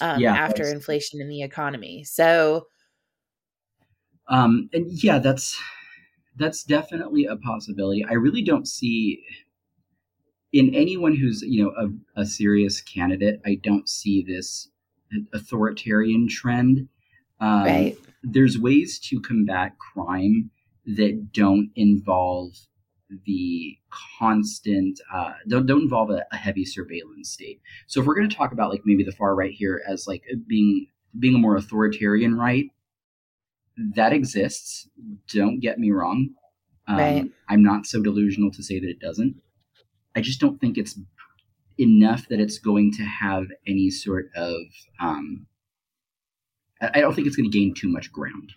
[0.04, 2.04] Um, Yeah, after inflation in the economy.
[2.04, 2.68] So
[4.28, 5.58] Um, and yeah, that's
[6.38, 8.04] that's definitely a possibility.
[8.10, 9.24] I really don't see
[10.52, 13.40] in anyone who's you know a, a serious candidate.
[13.46, 14.70] I don't see this
[15.34, 16.90] authoritarian trend.
[17.40, 17.98] Um, right.
[18.24, 20.52] There's ways to combat crime
[20.86, 22.52] that don't involve
[23.26, 23.78] the
[24.20, 27.62] constant uh, don't don't involve a, a heavy surveillance state.
[27.88, 30.24] So if we're going to talk about like maybe the far right here as like
[30.48, 30.88] being
[31.18, 32.66] being a more authoritarian right,
[33.96, 34.90] that exists.
[35.28, 36.30] Don't get me wrong.
[36.88, 37.32] Um, Right.
[37.50, 39.36] I'm not so delusional to say that it doesn't.
[40.16, 41.00] I just don't think it's
[41.80, 44.58] enough that it's going to have any sort of.
[45.00, 45.48] Um,
[46.82, 48.54] I I don't think it's going to gain too much ground.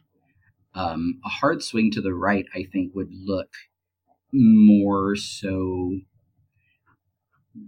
[0.74, 3.48] Um, a hard swing to the right, I think, would look
[4.36, 5.98] more so.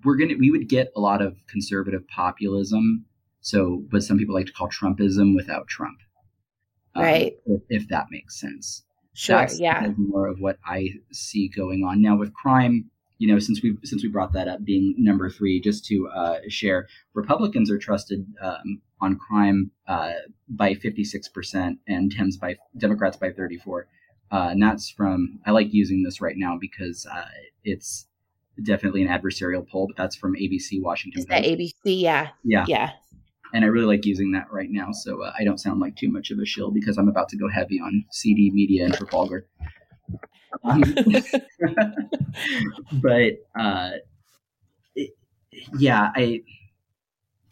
[0.05, 3.07] We're gonna we would get a lot of conservative populism.
[3.41, 5.99] So, but some people like to call Trumpism without Trump.
[6.95, 7.33] Um, Right.
[7.47, 8.85] if, if that makes sense
[9.19, 9.37] Sure.
[9.37, 9.93] that's yeah.
[9.97, 12.89] more of what I see going on now with crime.
[13.19, 16.39] You know, since we since we brought that up, being number three, just to uh,
[16.49, 20.13] share, Republicans are trusted um, on crime uh,
[20.49, 23.89] by fifty six percent, and Dems by Democrats by thirty four.
[24.31, 27.25] Uh, and that's from I like using this right now because uh,
[27.65, 28.07] it's
[28.63, 31.59] definitely an adversarial poll, but that's from ABC Washington Is that Post.
[31.59, 31.73] ABC?
[32.01, 32.29] Yeah.
[32.45, 32.91] yeah, Yeah.
[33.55, 36.11] and I really like using that right now, so uh, I don't sound like too
[36.11, 39.47] much of a shill because I'm about to go heavy on CD Media and Trafalgar.
[40.65, 40.83] Um,
[42.93, 43.91] but uh,
[44.95, 45.11] it,
[45.79, 46.43] yeah, I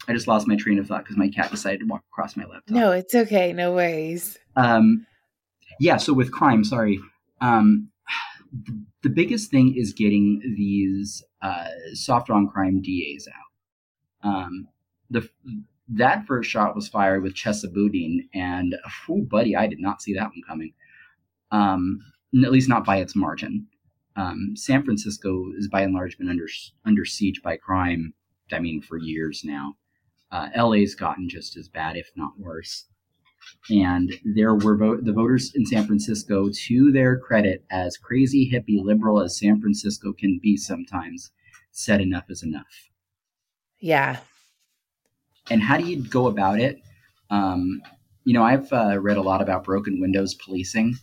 [0.07, 2.43] I just lost my train of thought because my cat decided to walk across my
[2.45, 2.69] laptop.
[2.69, 3.53] No, it's okay.
[3.53, 4.37] No worries.
[4.55, 5.05] Um,
[5.79, 6.99] yeah, so with crime, sorry.
[7.41, 7.89] Um,
[9.01, 14.27] the, biggest thing is getting these uh, soft on crime DAs out.
[14.29, 14.67] Um,
[15.09, 15.29] the
[15.89, 18.75] that first shot was fired with Chesapeake, and
[19.09, 20.73] oh, buddy, I did not see that one coming.
[21.51, 21.99] Um,
[22.43, 23.67] at least not by its margin.
[24.17, 26.47] Um, San Francisco is by and large been under
[26.85, 28.13] under siege by crime.
[28.51, 29.75] I mean, for years now.
[30.29, 32.85] Uh, LA's gotten just as bad, if not worse
[33.69, 38.83] and there were vo- the voters in San Francisco, to their credit, as crazy hippie
[38.83, 41.31] liberal as San Francisco can be sometimes,
[41.71, 42.89] said enough is enough.
[43.79, 44.17] Yeah.
[45.49, 46.81] And how do you go about it?
[47.29, 47.81] Um,
[48.23, 50.95] you know, I've uh, read a lot about broken windows policing,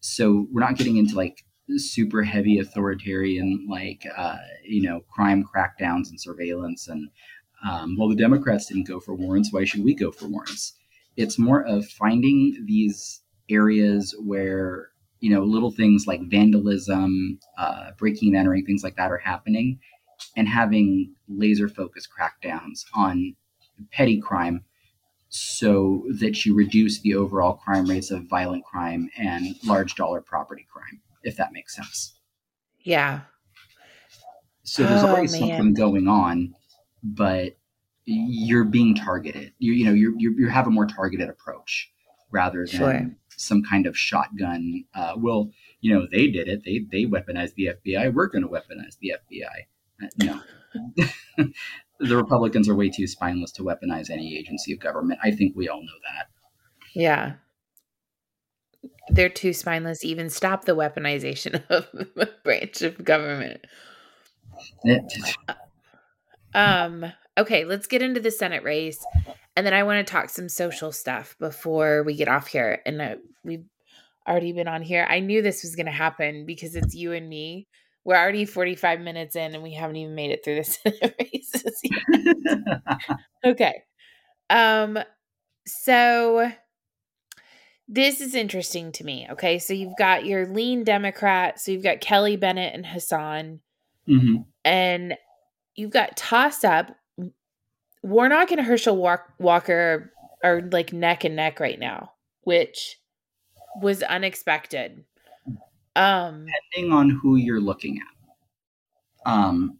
[0.00, 1.44] so we're not getting into like
[1.76, 6.88] super heavy authoritarian, like uh, you know, crime crackdowns and surveillance.
[6.88, 7.08] And
[7.68, 9.52] um, well, the Democrats didn't go for warrants.
[9.52, 10.74] Why should we go for warrants?
[11.18, 14.88] It's more of finding these areas where
[15.20, 19.80] you know little things like vandalism, uh, breaking and entering, things like that are happening,
[20.36, 23.34] and having laser focused crackdowns on
[23.92, 24.64] petty crime
[25.28, 30.66] so that you reduce the overall crime rates of violent crime and large dollar property
[30.72, 31.02] crime.
[31.24, 32.14] if that makes sense.
[32.84, 33.20] Yeah.
[34.62, 35.40] So there's Oh, always man.
[35.40, 36.54] something going on,
[37.02, 37.57] but
[38.08, 39.52] you're being targeted.
[39.58, 41.90] You you know you you you have a more targeted approach
[42.30, 43.10] rather than Sure.
[43.36, 44.84] some kind of shotgun.
[44.94, 45.50] Uh, well,
[45.80, 46.62] you know they did it.
[46.64, 48.12] They they weaponized the FBI.
[48.14, 49.66] We're going to weaponize the FBI.
[50.02, 50.40] Uh, no.
[52.00, 55.20] the Republicans are way too spineless to weaponize any agency of government.
[55.22, 56.28] I think we all know that.
[56.94, 57.34] Yeah.
[59.10, 63.66] They're too spineless to even stop the weaponization of a branch of government.
[66.54, 69.04] Um, okay, let's get into the Senate race.
[69.56, 72.80] And then I want to talk some social stuff before we get off here.
[72.86, 73.64] And uh, we've
[74.28, 75.06] already been on here.
[75.08, 77.66] I knew this was going to happen because it's you and me.
[78.04, 81.80] We're already 45 minutes in and we haven't even made it through the Senate races
[81.82, 82.80] yet.
[83.44, 83.82] Okay.
[84.50, 84.98] Um
[85.66, 86.50] so
[87.86, 89.26] this is interesting to me.
[89.30, 89.58] Okay.
[89.58, 91.60] So you've got your lean Democrat.
[91.60, 93.60] So you've got Kelly Bennet and Hassan,
[94.08, 94.44] Mhm.
[94.64, 95.14] and
[95.74, 96.94] you've got toss up.
[98.08, 102.98] Warnock and Herschel Walk- Walker are like neck and neck right now, which
[103.80, 105.04] was unexpected.
[105.94, 109.30] Um, depending on who you're looking at.
[109.30, 109.78] Um,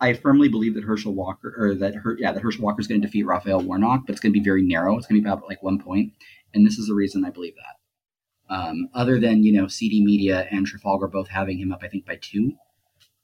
[0.00, 3.00] I firmly believe that Herschel Walker, or that Her, yeah, that Herschel Walker is going
[3.00, 4.96] to defeat Raphael Warnock, but it's going to be very narrow.
[4.96, 6.12] It's going to be about like one point,
[6.54, 8.54] and this is the reason I believe that.
[8.54, 12.06] Um, other than you know CD Media and Trafalgar both having him up, I think
[12.06, 12.52] by two.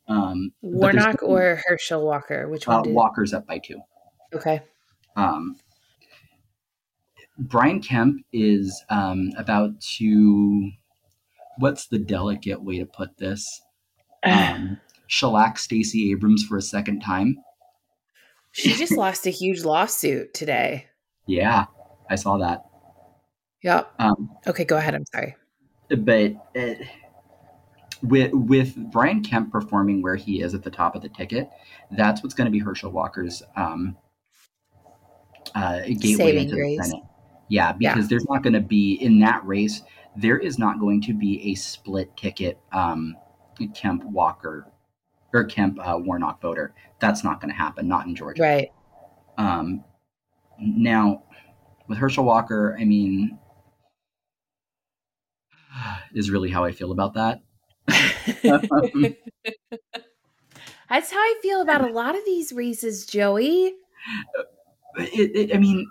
[0.09, 2.49] Um, Warnock or Herschel Walker?
[2.49, 2.89] Which one?
[2.89, 3.81] uh, Walker's up by two.
[4.35, 4.61] Okay.
[5.17, 5.57] Um,
[7.39, 10.71] Brian Kemp is um, about to.
[11.59, 13.61] What's the delicate way to put this?
[14.25, 17.37] Um, shellac Stacey Abrams for a second time.
[18.51, 20.87] She just lost a huge lawsuit today.
[21.27, 21.67] Yeah,
[22.11, 22.65] I saw that.
[23.63, 23.93] Yep.
[24.01, 24.97] Um, Okay, go ahead.
[24.97, 25.37] I'm sorry.
[25.89, 26.75] but uh,
[28.03, 31.49] with with Brian Kemp performing where he is at the top of the ticket,
[31.91, 33.97] that's what's going to be Herschel Walker's um,
[35.55, 36.79] uh, gateway Saving into grace.
[36.79, 37.03] the Senate.
[37.49, 37.95] Yeah, Yeah.
[37.95, 39.83] because there's not going to be in that race.
[40.17, 43.17] There is not going to be a split ticket um,
[43.75, 44.67] Kemp Walker
[45.33, 46.75] or Kemp uh, Warnock voter.
[47.01, 47.89] That's not going to happen.
[47.89, 48.43] Not in Georgia.
[48.43, 48.69] Right.
[49.39, 49.85] Um,
[50.61, 51.23] now,
[51.87, 53.39] with Herschel Walker, I mean,
[56.15, 57.41] is really how I feel about that.
[60.91, 63.75] That's how I feel about a lot of these races, Joey.
[64.97, 65.87] It, it, I mean,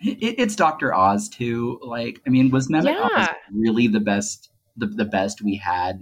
[0.00, 1.80] it, it's Doctor Oz too.
[1.82, 4.50] Like, I mean, was Mehmet Oz really the best?
[4.78, 6.00] The, the best we had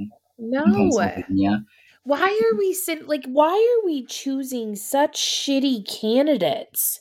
[1.28, 1.60] No.
[2.02, 7.00] Why are we sit like why are we choosing such shitty candidates?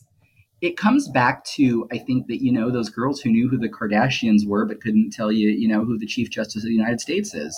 [0.61, 3.67] It comes back to I think that you know those girls who knew who the
[3.67, 7.01] Kardashians were but couldn't tell you you know who the Chief Justice of the United
[7.01, 7.53] States is.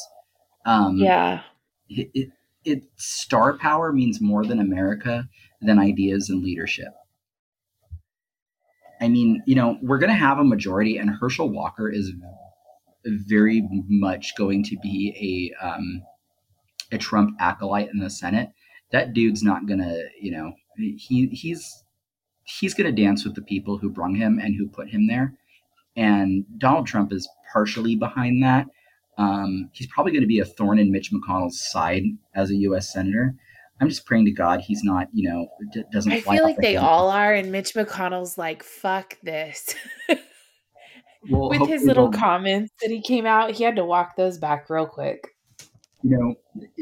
[0.66, 1.42] Um, Yeah.
[1.90, 2.30] it, it,
[2.64, 5.30] it star power means more than America
[5.62, 6.94] than ideas and leadership.
[9.02, 12.12] I mean, you know, we're going to have a majority, and Herschel Walker is
[13.06, 16.02] very much going to be a um,
[16.92, 18.50] a Trump acolyte in the Senate.
[18.92, 21.84] That dude's not going to, you know, he he's
[22.44, 25.34] he's going to dance with the people who brung him and who put him there.
[25.96, 28.68] And Donald Trump is partially behind that.
[29.18, 32.04] Um, he's probably going to be a thorn in Mitch McConnell's side
[32.34, 32.92] as a U.S.
[32.92, 33.36] senator.
[33.82, 36.12] I'm just praying to God he's not, you know, d- doesn't.
[36.12, 39.76] I fly feel like the they all are and Mitch McConnell's like fuck this.
[41.30, 44.70] Well, With his little comments that he came out, he had to walk those back
[44.70, 45.30] real quick.
[46.04, 46.36] you know,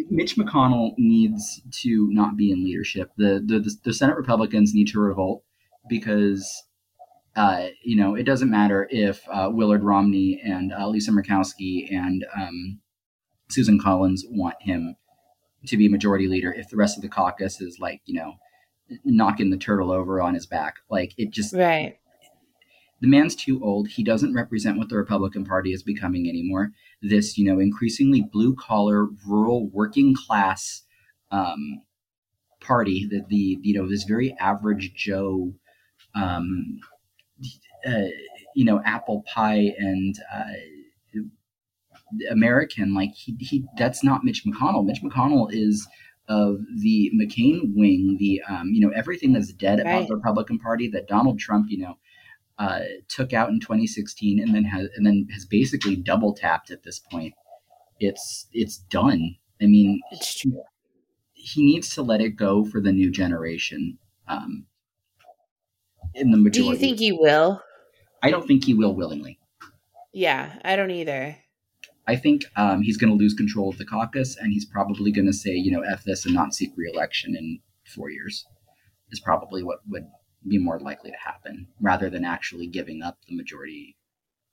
[0.10, 3.12] Mitch McConnell needs to not be in leadership.
[3.18, 5.44] The the, the Senate Republicans need to revolt
[5.88, 6.64] because,
[7.36, 12.26] uh, you know, it doesn't matter if uh, Willard Romney and uh, Lisa Murkowski and
[12.36, 12.80] um,
[13.50, 14.96] Susan Collins want him
[15.68, 16.54] to be majority leader.
[16.54, 18.34] If the rest of the caucus is like, you know,
[19.04, 21.98] knocking the turtle over on his back, like it just Right.
[23.02, 23.88] the man's too old.
[23.88, 26.72] He doesn't represent what the Republican Party is becoming anymore.
[27.02, 30.84] This, you know, increasingly blue collar, rural, working class
[31.32, 31.82] um,
[32.62, 35.54] party that the, you know, this very average Joe,
[36.16, 36.80] um,
[37.88, 38.10] uh,
[38.56, 41.20] you know, apple pie and uh,
[42.30, 44.86] American, like he, he, that's not Mitch McConnell.
[44.86, 45.88] Mitch McConnell is
[46.30, 50.88] of the McCain wing, the, um, you know, everything that's dead about the Republican Party
[50.90, 51.98] that Donald Trump, you know,
[52.60, 56.84] uh, took out in 2016 and then has and then has basically double tapped at
[56.84, 57.34] this point.
[58.00, 59.36] It's it's done.
[59.62, 60.54] I mean, It's he,
[61.34, 63.98] he needs to let it go for the new generation.
[64.28, 64.68] Um,
[66.16, 66.70] in the majority.
[66.70, 67.62] Do you think he will?
[68.22, 69.40] I don't think he will willingly.
[70.14, 71.38] Yeah, I don't either.
[72.08, 75.26] I think um, he's going to lose control of the caucus, and he's probably going
[75.26, 77.60] to say, you know, f this and not seek reelection in
[77.96, 78.46] four years.
[79.12, 80.08] Is probably what would
[80.48, 83.96] be more likely to happen, rather than actually giving up the majority,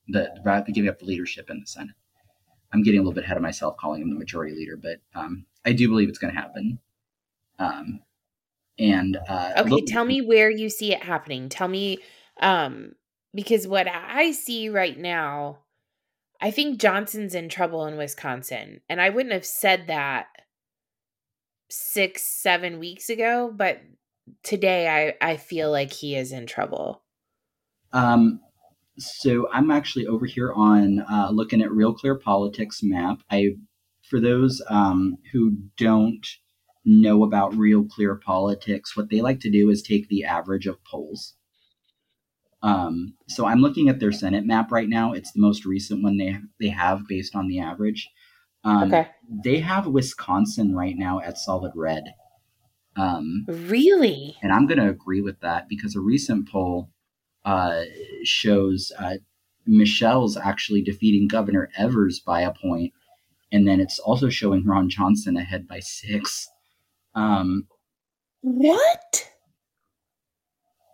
[0.06, 1.96] the rather than giving up the leadership in the Senate.
[2.72, 5.46] I'm getting a little bit ahead of myself calling him the majority leader, but um,
[5.64, 6.78] I do believe it's going to happen.
[7.58, 8.00] Um,
[8.80, 11.48] and uh, Okay, tell me where you see it happening.
[11.48, 11.98] Tell me
[12.40, 12.92] um
[13.34, 15.58] because what I see right now
[16.40, 18.80] I think Johnson's in trouble in Wisconsin.
[18.88, 20.28] And I wouldn't have said that
[21.68, 23.80] 6 7 weeks ago, but
[24.42, 27.02] today I I feel like he is in trouble.
[27.92, 28.40] Um,
[28.98, 33.20] so I'm actually over here on uh, looking at Real Clear Politics map.
[33.30, 33.56] I,
[34.08, 36.26] for those um, who don't
[36.84, 40.82] know about Real Clear Politics, what they like to do is take the average of
[40.84, 41.34] polls.
[42.62, 45.12] Um, so I'm looking at their Senate map right now.
[45.12, 48.08] It's the most recent one they they have based on the average.
[48.64, 49.08] Um, Okay.
[49.44, 52.04] They have Wisconsin right now at solid red.
[52.96, 54.36] Um, Really?
[54.42, 56.90] and I'm going to agree with that because a recent poll
[57.44, 57.82] uh,
[58.24, 59.16] shows uh,
[59.66, 62.92] Michels actually defeating Governor Evers by a point,
[63.52, 66.48] and then it's also showing Ron Johnson ahead by six.
[67.14, 67.66] Um,
[68.42, 69.28] What?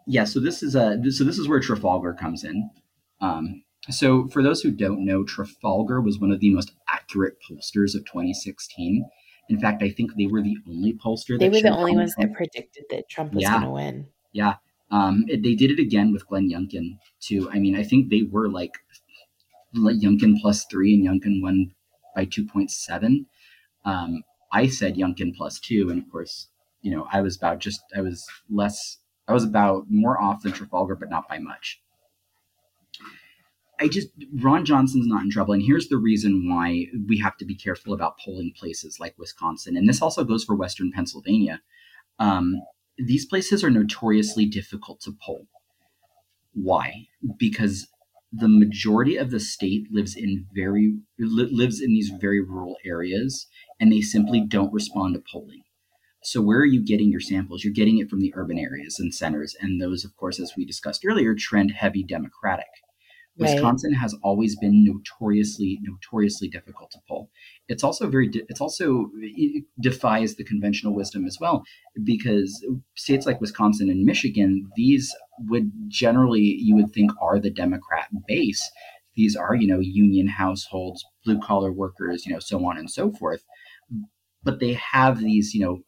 [0.06, 2.70] yeah, so this is a so this is where Trafalgar comes in.
[3.20, 7.94] Um, so for those who don't know, Trafalgar was one of the most accurate pollsters
[7.94, 9.04] of 2016.
[9.48, 11.38] In fact, I think they were the only pollster.
[11.38, 13.52] They that were the only ones that predicted that Trump was Yeah.
[13.52, 14.06] going to win.
[14.32, 14.54] Yeah.
[14.90, 17.48] Um, it- they did it again with Glenn Youngkin too.
[17.50, 18.72] I mean, I think they were like,
[19.74, 21.72] like Youngkin plus three and Youngkin won
[22.14, 23.26] by two point seven.
[23.84, 24.22] Um,
[24.56, 26.48] I said Youngkin plus two, and of course,
[26.80, 28.98] you know, I was about just I was less
[29.28, 31.82] I was about more off than Trafalgar, but not by much.
[33.78, 34.08] I just
[34.40, 37.92] Ron Johnson's not in trouble, and here's the reason why we have to be careful
[37.92, 41.60] about polling places like Wisconsin, and this also goes for Western Pennsylvania.
[42.18, 42.62] Um,
[42.96, 45.48] these places are notoriously difficult to poll.
[46.54, 47.08] Why?
[47.38, 47.88] Because
[48.32, 53.46] the majority of the state lives in very li- lives in these very rural areas,
[53.80, 55.62] and they simply don't respond to polling.
[56.22, 57.62] So where are you getting your samples?
[57.62, 60.64] You're getting it from the urban areas and centers, and those, of course, as we
[60.64, 62.66] discussed earlier, trend heavy Democratic.
[63.38, 63.52] Right.
[63.52, 67.28] Wisconsin has always been notoriously, notoriously difficult to poll.
[67.68, 71.62] It's also very, it's also it defies the conventional wisdom as well,
[72.02, 72.64] because
[72.94, 75.14] states like Wisconsin and Michigan, these
[75.48, 78.70] would generally you would think are the Democrat base.
[79.16, 83.12] These are, you know, union households, blue collar workers, you know, so on and so
[83.12, 83.44] forth.
[84.42, 85.80] But they have these, you know,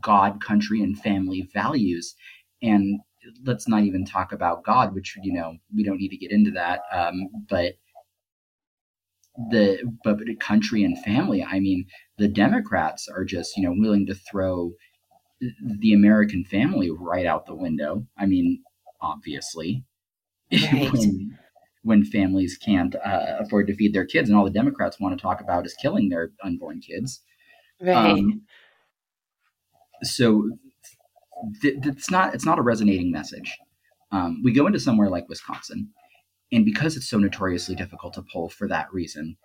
[0.00, 2.14] God, country, and family values,
[2.62, 3.00] and
[3.44, 6.50] let's not even talk about God, which you know we don't need to get into
[6.52, 6.80] that.
[6.92, 7.74] Um, but
[9.50, 11.86] the but the country and family, I mean,
[12.16, 14.72] the Democrats are just you know willing to throw
[15.80, 18.06] the American family right out the window.
[18.18, 18.62] I mean,
[19.00, 19.84] obviously,
[20.52, 20.92] Right.
[20.92, 21.38] when
[21.82, 25.22] when families can't uh, afford to feed their kids, and all the Democrats want to
[25.22, 27.22] talk about is killing their unborn kids.
[27.80, 27.96] Right.
[27.96, 28.42] Um,
[30.02, 30.50] so
[31.62, 33.56] th- th- it's not it's not a resonating message.
[34.10, 35.90] Um, we go into somewhere like Wisconsin,
[36.52, 39.36] and because it's so notoriously difficult to poll for that reason,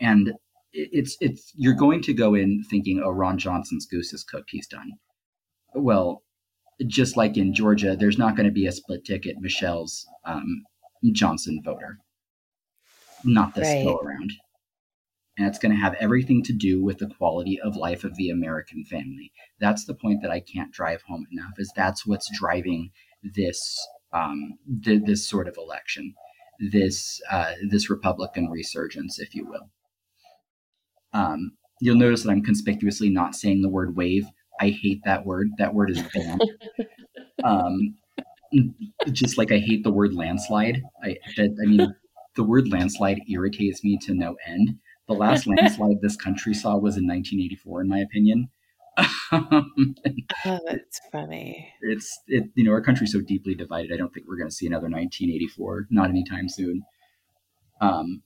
[0.00, 0.32] and
[0.72, 4.66] it's it's you're going to go in thinking, oh, Ron Johnson's goose is cooked, he's
[4.66, 4.92] done.
[5.74, 6.22] Well,
[6.86, 10.64] just like in Georgia, there's not going to be a split ticket Michels um,
[11.12, 11.98] Johnson voter.
[13.24, 13.84] Not this Right.
[13.84, 14.32] go around
[15.38, 18.28] and it's going to have everything to do with the quality of life of the
[18.28, 19.32] American family.
[19.60, 21.54] That's the point that I can't drive home enough.
[21.58, 22.90] Is that's what's driving
[23.22, 26.14] this um, th- this sort of election,
[26.70, 29.70] this uh, this Republican resurgence, if you will.
[31.14, 34.26] Um, you'll notice that I'm conspicuously not saying the word wave.
[34.60, 35.48] I hate that word.
[35.58, 36.42] That word is banned.
[37.44, 37.96] um,
[39.10, 40.82] just like I hate the word landslide.
[41.02, 41.94] I that, I mean,
[42.36, 44.78] the word landslide irritates me to no end.
[45.08, 48.48] The last landslide this country saw was in 1984, in my opinion.
[49.30, 49.94] Um,
[50.44, 51.72] oh, that's funny.
[51.80, 53.92] it's it you know our country's so deeply divided.
[53.92, 56.82] I don't think we're going to see another 1984, not anytime soon.
[57.80, 58.22] Um.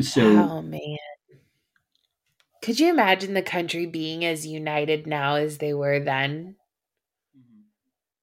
[0.00, 0.96] So oh man.
[2.60, 6.56] Could you imagine the country being as united now as they were then?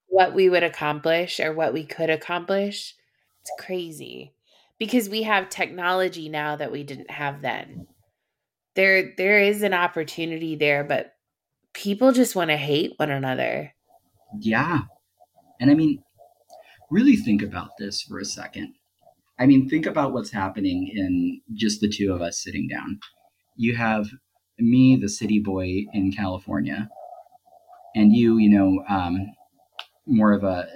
[0.08, 2.96] What we would accomplish or what we could accomplish?
[3.42, 4.35] It's crazy.
[4.78, 7.88] Because we have technology now that we didn't have then.
[8.76, 11.14] There there is an opportunity there, but
[11.74, 13.74] people just want to hate one another.
[14.40, 14.82] yeah,
[15.60, 16.04] and I mean,
[16.90, 18.74] really think about this for a second.
[19.40, 23.00] I mean, think about what's happening in just the two of us sitting down.
[23.56, 24.08] You have
[24.58, 26.90] me, the city boy in California,
[27.96, 29.34] and you, you know, um,
[30.06, 30.68] more of a.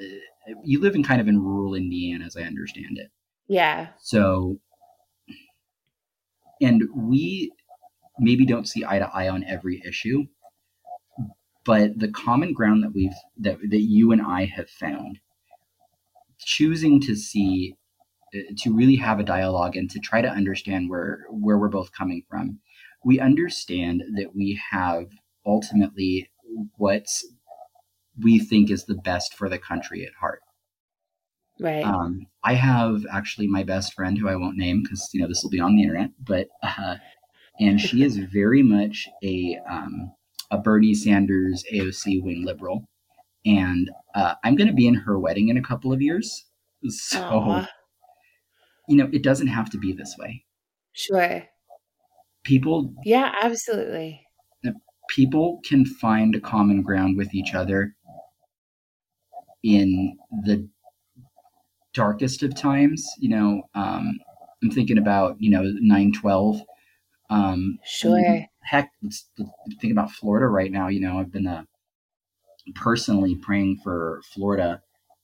[0.64, 3.10] You live in kind of in rural Indiana, as I understand it.
[3.50, 3.88] Yeah.
[4.00, 4.60] So,
[6.62, 7.52] and we
[8.20, 10.26] maybe don't see eye to eye on every issue,
[11.66, 15.20] but the common ground that we've that that you and I have found,
[16.40, 17.76] choosing to see,
[18.36, 21.92] uh, to really have a dialogue and to try to understand where where we're both
[21.92, 22.60] coming from,
[23.04, 25.08] we understand that we have
[25.44, 26.30] ultimately
[26.78, 27.08] what
[28.22, 30.42] we think is the best for the country at heart.
[31.60, 31.84] Right.
[31.84, 35.44] Um, I have actually my best friend who I won't name because you know this
[35.44, 36.96] will be on the internet, but uh,
[37.60, 40.14] and she is very much a um,
[40.52, 42.88] a Bernie Sanders AOC wing liberal,
[43.46, 46.46] and uh, I'm going to be in her wedding in a couple of years,
[46.88, 47.66] so
[48.88, 50.46] you know it doesn't have to be this way.
[50.94, 51.44] Sure.
[52.44, 54.26] People Yeah, absolutely.
[55.10, 57.96] people can find a common ground with each other
[59.62, 60.70] in the
[62.00, 63.06] darkest of times.
[63.20, 64.20] You know, um,
[64.64, 66.62] I'm thinking about you know 9/12.
[67.30, 68.48] Um, Sure.
[68.62, 70.88] heck, let's, let's think about Florida right now.
[70.88, 71.64] You know, I've been uh,
[72.76, 74.82] personally praying for Florida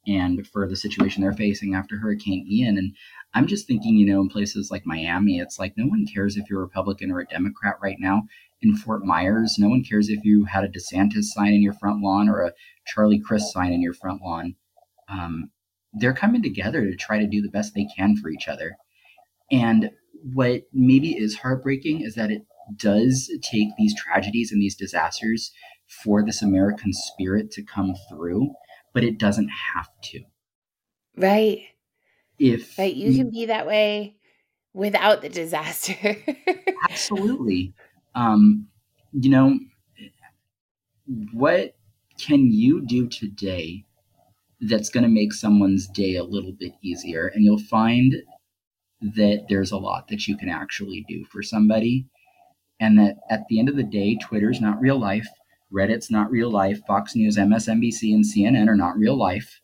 [0.07, 2.77] and for the situation they're facing after Hurricane Ian.
[2.77, 2.95] And
[3.33, 6.47] I'm just thinking, you know, in places like Miami, it's like no one cares if
[6.49, 8.23] you're a Republican or a Democrat right now.
[8.61, 12.01] In Fort Myers, no one cares if you had a DeSantis sign in your front
[12.01, 12.53] lawn or a
[12.87, 14.55] Charlie Crist sign in your front lawn.
[15.09, 15.51] Um,
[15.95, 18.77] they're coming together to try to do the best they can for each other.
[19.51, 19.91] And
[20.33, 22.43] what maybe is heartbreaking is that it
[22.77, 25.51] does take these tragedies and these disasters
[25.87, 28.51] for this American spirit to come through,
[28.93, 30.21] but it doesn't have to.
[31.15, 31.59] Right.
[32.39, 32.93] If Right.
[32.93, 34.15] You can be that way
[34.73, 36.17] without the disaster.
[36.89, 37.73] absolutely,
[38.13, 38.67] um,
[39.13, 39.57] you know,
[41.33, 41.75] what
[42.19, 43.85] can you do today
[44.61, 47.27] that's going to make someone's day a little bit easier?
[47.27, 48.13] And you'll find
[49.01, 52.07] that there's a lot that you can actually do for somebody.
[52.79, 55.27] And that at the end of the day, Twitter's not real life,
[55.73, 59.59] Reddit's not real life, Fox News, MSNBC, and CNN are not real life.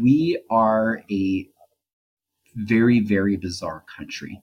[0.00, 1.48] We are a
[2.54, 4.42] very, very bizarre country.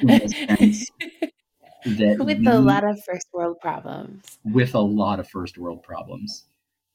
[0.00, 0.28] In the
[0.58, 0.90] sense
[1.86, 4.38] that With we- a lot of first world problems.
[4.44, 6.44] with a lot of first world problems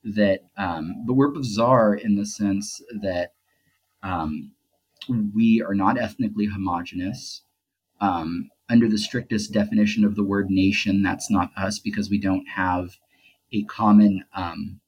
[0.06, 3.34] that um, but we're bizarre in the sense that
[4.04, 4.52] um,
[5.10, 7.42] we are not ethnically homogenous.
[8.00, 12.48] Um, under the strictest definition of the word nation that's not us because we don't
[12.48, 12.98] have
[13.52, 14.80] a common um,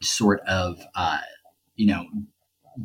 [0.00, 1.18] sort of uh,
[1.76, 2.06] you know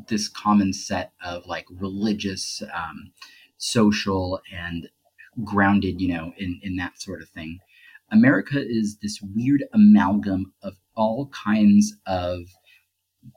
[0.07, 3.11] this common set of like religious um,
[3.57, 4.89] social and
[5.43, 7.59] grounded you know in in that sort of thing
[8.11, 12.41] america is this weird amalgam of all kinds of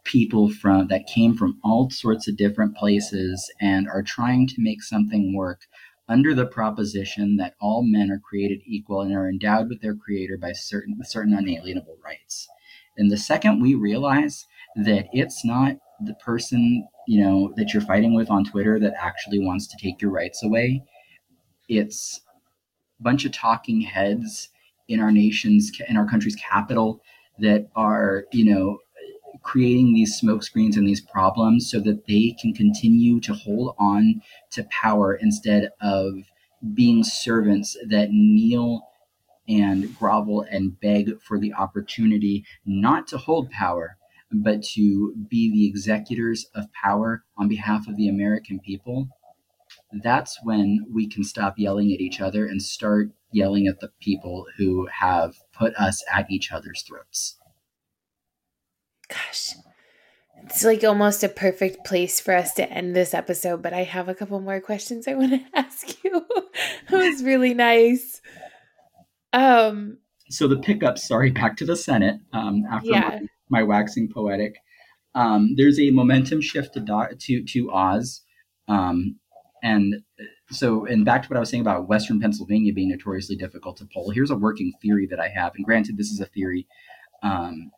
[0.05, 4.83] people from that came from all sorts of different places and are trying to make
[4.83, 5.63] something work
[6.09, 10.37] under the proposition that all men are created equal and are endowed with their creator
[10.37, 12.49] by certain certain unalienable rights.
[12.97, 14.47] And the second we realize
[14.77, 19.39] that it's not the person you know that you're fighting with on twitter that actually
[19.39, 20.83] wants to take your rights away
[21.69, 22.21] it's
[22.99, 24.49] a bunch of talking heads
[24.93, 27.01] in our nation's in our country's capital
[27.39, 28.79] that are you know
[29.43, 34.21] creating these smoke screens and these problems so that they can continue to hold on
[34.51, 36.15] to power instead of
[36.75, 38.89] being servants that kneel
[39.49, 43.97] and grovel and beg for the opportunity not to hold power
[44.33, 49.09] but to be the executors of power on behalf of the American people.
[49.93, 54.47] That's when we can stop yelling at each other and start yelling at the people
[54.57, 57.37] who have put us at each other's throats.
[59.09, 59.55] Gosh.
[60.45, 64.09] It's like almost a perfect place for us to end this episode, but I have
[64.09, 66.25] a couple more questions I want to ask you.
[66.91, 68.21] it was really nice.
[69.33, 69.99] Um,
[70.31, 72.17] So the pickup, sorry, back to the Senate.
[72.33, 73.01] Um, after Yeah.
[73.51, 74.57] my, my waxing poetic,
[75.15, 78.23] um, there's a momentum shift to Do- to to Oz,
[78.67, 79.19] um,
[79.63, 79.97] and
[80.53, 83.89] so and back to what I was saying about Western Pennsylvania being notoriously difficult to
[83.93, 84.11] poll.
[84.11, 86.67] Here's a working theory that I have, and granted, this is a theory.
[87.23, 87.71] Um,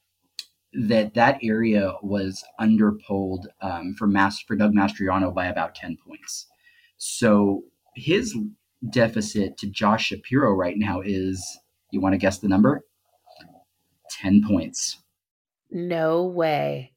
[0.73, 6.47] that that area was underpolled um, for Mas- for Doug Mastriano by about ten points.
[6.97, 7.63] So
[7.95, 8.37] his
[8.91, 11.59] deficit to Josh Shapiro right now is
[11.91, 12.85] you want to guess the number?
[14.11, 15.03] 10 points.
[15.71, 16.93] no way.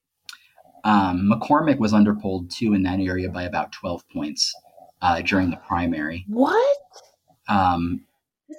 [0.84, 4.54] Um, McCormick was underpolled too in that area by about 12 points
[5.02, 6.26] uh, during the primary.
[6.28, 6.78] What?
[7.50, 8.06] Um,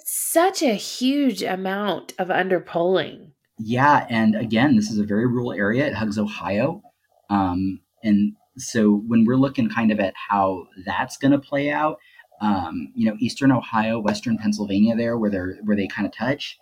[0.05, 3.33] Such a huge amount of underpolling.
[3.59, 5.87] yeah, and again, this is a very rural area.
[5.87, 6.83] It hugs Ohio.
[7.31, 11.99] Um, and so when we're looking kind of at how that's going to play out,
[12.41, 16.57] um, you know, Eastern Ohio, Western Pennsylvania, there where they're where they kind of touch,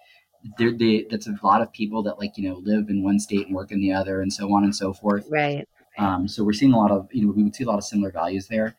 [0.59, 3.47] there they that's a lot of people that like you know live in one state
[3.47, 5.27] and work in the other, and so on and so forth.
[5.31, 5.68] Right.
[5.99, 7.85] Um, so we're seeing a lot of, you know, we would see a lot of
[7.85, 8.77] similar values there.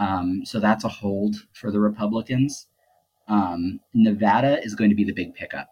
[0.00, 2.66] Um, so that's a hold for the Republicans.
[3.28, 5.68] Um, Nevada is going to be the big pickup.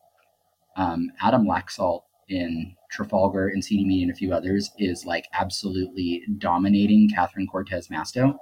[0.76, 6.22] Um, Adam Laxalt in Trafalgar and CD Media and a few others is like absolutely
[6.37, 8.37] dominating Catherine Cortez Masto.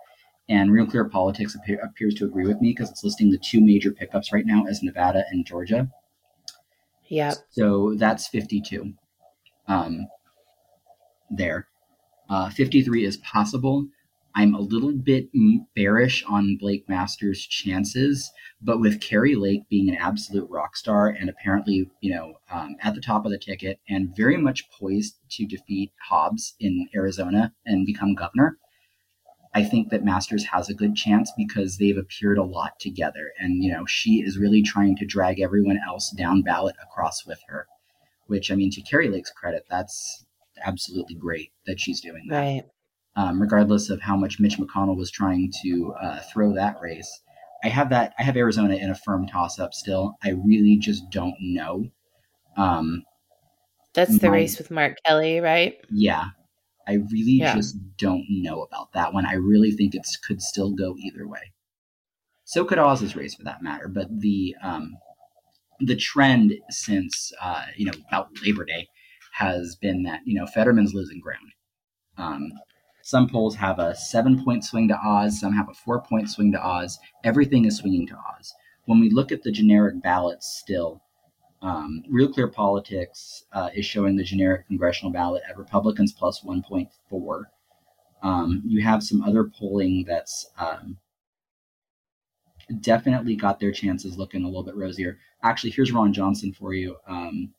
[0.49, 3.61] And Real Clear Politics appear, appears to agree with me because it's listing the two
[3.61, 5.89] major pickups right now as Nevada and Georgia.
[7.09, 7.37] Yep.
[7.51, 8.93] So that's 52
[9.68, 10.09] um,
[11.30, 11.68] there.
[12.28, 13.87] Uh, 53 is possible.
[14.37, 15.30] I'm a little bit
[15.74, 18.30] bearish on Blake Masters' chances,
[18.61, 22.95] but with Kari Lake being an absolute rock star and apparently, you know, um, at
[22.95, 27.87] the top of the ticket and very much poised to defeat Hobbs in Arizona and
[27.87, 28.59] become governor,
[29.55, 33.32] I think that Masters has a good chance because they've appeared a lot together.
[33.39, 37.41] And, you know, she is really trying to drag everyone else down ballot across with
[37.49, 37.66] her,
[38.26, 40.26] which, I mean, to Kari Lake's credit, that's
[40.62, 42.37] absolutely great that she's doing that.
[42.37, 42.64] Right.
[43.17, 47.11] Um, regardless of how much Mitch McConnell was trying to uh, throw that race.
[47.64, 48.12] I have that.
[48.19, 50.17] I have Arizona in a firm toss-up still.
[50.23, 51.87] I really just don't know.
[52.59, 53.03] Um,
[53.95, 55.79] That's the My- race with Mark Kelly, right?
[55.91, 56.25] yeah,
[56.87, 57.55] I really Yeah.
[57.55, 59.25] just don't know about that one.
[59.25, 61.53] I really think it could still go either way.
[62.45, 63.89] So could Oz's race, for that matter.
[63.89, 64.95] But the um,
[65.81, 68.89] the trend since uh, you know about Labor Day
[69.33, 71.53] has been that you know Fetterman's losing ground.
[72.19, 72.53] Um,
[73.07, 76.50] some polls have a seven point swing to Oz, some have a four point swing
[76.50, 76.98] to Oz.
[77.22, 78.52] Everything is swinging to Oz.
[78.86, 81.00] When we look at the generic ballots still,
[81.62, 87.44] um, Real Clear Politics uh, is showing the generic congressional ballot at Republicans plus 1.4.
[88.24, 90.98] Um, you have some other polling that's um,
[92.80, 95.20] definitely got their chances looking a little bit rosier.
[95.44, 96.96] Actually, here's Ron Johnson for you.
[97.07, 97.54] Um,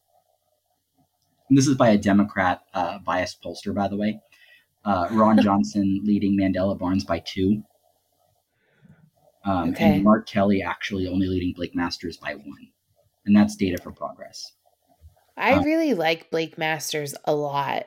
[1.49, 4.19] this is by a Democrat uh, biased pollster, by the way.
[4.87, 7.61] Uh, Ron Johnson leading Mandela Barnes by two.
[9.45, 9.95] Um, Okay.
[9.95, 12.67] And Mark Kelly actually only leading Blake Masters by one.
[13.25, 14.53] And that's data for progress.
[15.35, 17.85] I Um, really like Blake Masters a lot.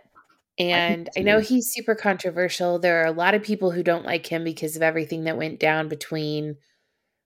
[0.59, 2.79] And I, know he's super controversial.
[2.79, 5.59] There are a lot of people who don't like him because of everything that went
[5.59, 6.57] down between,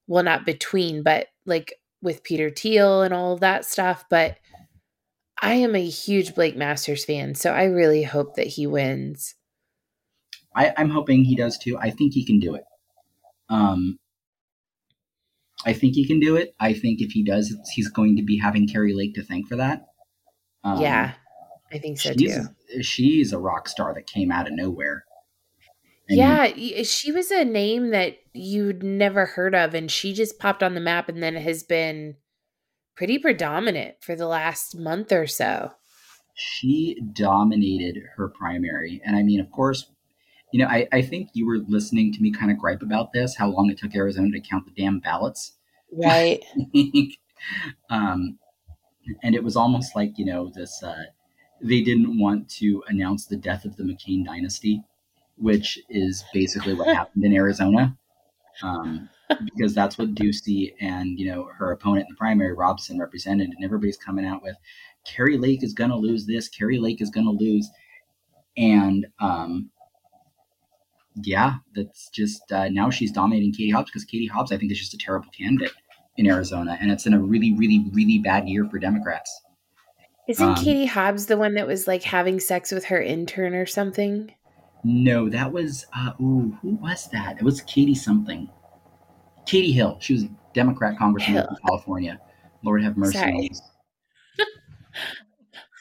[0.07, 4.05] well, not between, but like with Peter Thiel and all of that stuff.
[4.09, 4.39] But
[5.43, 7.35] I am a huge Blake Masters fan.
[7.35, 9.35] So I really hope that he wins.
[10.55, 11.77] I, I'm hoping he does too.
[11.79, 12.65] I think he can do it.
[13.49, 13.99] Um,
[15.67, 16.55] I think he can do it.
[16.61, 19.49] I think if he does, it's- he's going to be having Kari Lake to thank
[19.49, 19.87] for that.
[20.63, 21.15] Um, yeah,
[21.73, 22.83] I think so she's, too.
[22.83, 25.05] she's a rock star that came out of nowhere.
[26.09, 30.63] And Yeah, she was a name that you'd never heard of, and she just popped
[30.63, 32.17] on the map and then has been
[32.95, 35.73] pretty predominant for the last month or so.
[36.37, 39.01] she dominated her primary.
[39.05, 39.87] And I mean, of course,
[40.55, 43.35] you know, I, I think you were listening to me kind of gripe about this,
[43.35, 45.57] how long it took Arizona to count the damn ballots.
[45.93, 46.45] Right.
[47.91, 48.39] um,
[49.25, 50.81] and it was almost like you know this.
[50.81, 51.07] Uh,
[51.61, 54.81] they didn't want to announce the death of the McCain dynasty,
[55.37, 57.99] which is basically what happened in Arizona,
[58.63, 59.09] um,
[59.57, 63.65] because that's what Ducey and you know her opponent in the primary, Robson, represented, and
[63.65, 64.55] everybody's coming out with
[65.05, 67.69] Kari Lake is going to lose this, Kari Lake is going to lose,
[68.57, 69.73] and um,
[71.23, 74.79] yeah, that's just uh, now she's dominating Katie Hobbs because Katie Hobbs, I think, is
[74.79, 75.73] just a terrible candidate
[76.17, 79.43] in Arizona, and it's in a really, really, really bad year for Democrats.
[80.27, 83.67] Isn't Um, Katie Hobbs the one that was like having sex with her intern or
[83.67, 84.33] something?
[84.83, 87.39] No, that was uh, ooh, who was that?
[87.39, 88.49] It was Katie something.
[89.47, 89.99] Katie Hill.
[90.01, 92.21] She was a Democrat congresswoman from California.
[92.63, 93.19] Lord have mercy.
[93.19, 93.51] Sorry.
[93.51, 93.61] us.
[94.39, 94.45] I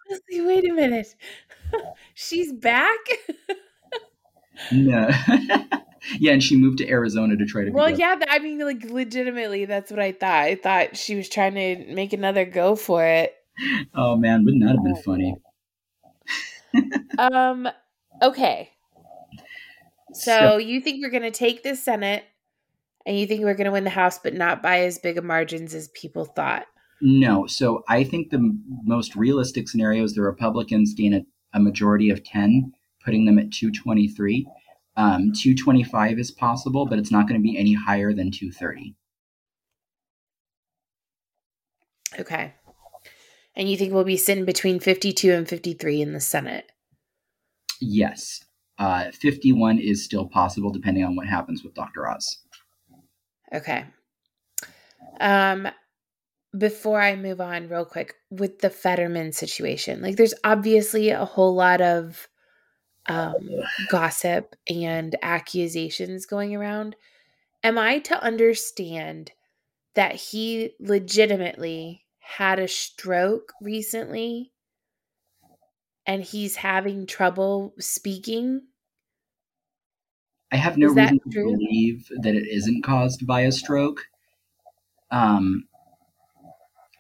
[0.10, 1.16] was like, Wait a minute.
[2.14, 3.00] She's back?
[4.72, 5.10] No.
[6.20, 7.72] yeah, and she moved to Arizona to try to.
[7.72, 10.44] well, yeah, I mean, like, legitimately, that's what I thought.
[10.44, 13.34] I thought she was trying to make another go for it.
[13.94, 15.36] Oh man, wouldn't that have been funny?
[17.20, 17.70] Um,
[18.22, 18.72] okay.
[20.14, 22.24] So you think we're going to take the Senate
[23.06, 25.24] and you think we're going to win the House, but not by as big of
[25.24, 26.66] margins as people thought?
[27.02, 27.48] No.
[27.48, 31.22] So I think the m- most realistic scenario is the Republicans gain a,
[31.54, 32.72] a majority of 10,
[33.04, 34.48] putting them at 223.
[34.96, 38.96] Um, 225 is possible, but it's not going to be any higher than 230.
[42.20, 42.54] Okay.
[43.56, 46.72] And you think we'll be sitting between 52 and 53 in the Senate?
[47.80, 48.44] Yes.
[48.78, 52.10] Uh, 51 is still possible depending on what happens with Dr.
[52.10, 52.40] Oz.
[53.54, 53.86] Okay.
[55.20, 55.68] Um
[56.58, 60.02] before I move on real quick with the Fetterman situation.
[60.02, 62.28] Like there's obviously a whole lot of
[63.08, 63.50] um
[63.90, 66.96] gossip and accusations going around.
[67.64, 69.32] Am I to understand
[69.96, 74.54] that he legitimately had a stroke recently
[76.06, 78.68] and he's having trouble speaking?
[80.54, 81.52] I have no reason to true?
[81.58, 84.08] believe that it isn't caused by a stroke.
[85.12, 85.68] Um,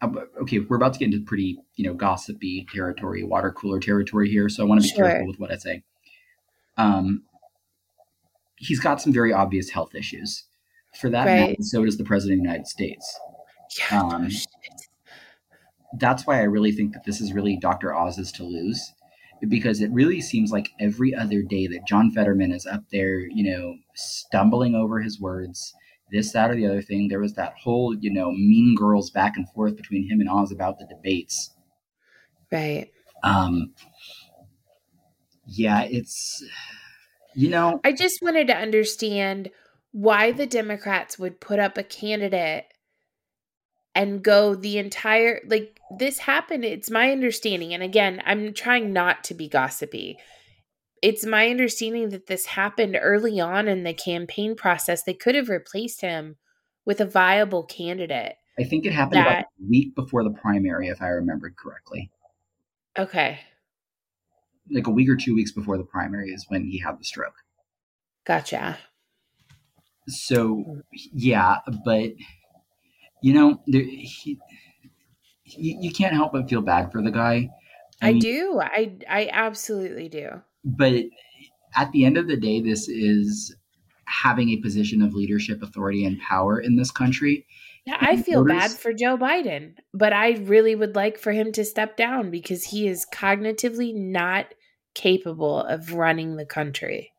[0.02, 0.10] uh,
[0.42, 4.50] okay, we're about to get into pretty, you know, gossipy territory, water cooler territory here,
[4.50, 5.08] so I want to be Sure.
[5.10, 5.84] careful with what I say.
[6.78, 7.24] Um,
[8.58, 10.44] he's got some very obvious health issues.
[11.00, 13.20] For that matter, so does the president of the United States.
[13.80, 14.02] Yeah.
[14.02, 14.30] Um,
[15.98, 17.96] that's why I really think that this is really Dr.
[17.96, 18.94] Oz's to lose.
[19.50, 23.52] Because it really seems like every other day that John Fetterman is up there, you
[23.52, 25.74] know, stumbling over his words,
[26.12, 27.10] this, that, or the other thing.
[27.10, 30.52] There was that whole, you know, mean girls back and forth between him and Oz
[30.52, 31.54] about the debates.
[32.52, 32.90] Right.
[33.24, 33.74] Um,
[35.58, 36.44] yeah, it's,
[37.36, 39.52] you know, I just wanted to understand
[39.92, 42.66] why the Democrats would put up a candidate
[43.96, 49.24] and go the entire like this happened it's my understanding and again I'm trying not
[49.26, 50.18] to be gossipy.
[51.04, 55.04] It's my understanding that this happened early on in the campaign process.
[55.04, 56.38] They could have replaced him
[56.86, 58.36] with a viable candidate.
[58.58, 62.10] I think it happened about that- a week before the primary, if I remembered correctly.
[62.98, 63.40] Okay.
[64.72, 67.36] Like a week or two weeks before the primary is when he had the stroke.
[68.26, 68.78] Gotcha.
[70.08, 70.82] So
[71.14, 72.12] yeah, but
[73.22, 74.40] you know, there, he,
[75.46, 77.50] you, you can't help but feel bad for the guy.
[78.02, 78.60] I, mean, do.
[78.62, 80.42] I I absolutely do.
[80.64, 80.94] but
[81.76, 83.56] at the end of the day, this is
[84.06, 87.46] having a position of leadership, authority, and power in this country.
[87.86, 91.66] Yeah, I feel bad for Joe Biden, but I really would like for him to
[91.66, 94.54] step down because he is cognitively not
[94.96, 97.12] capable of running the country.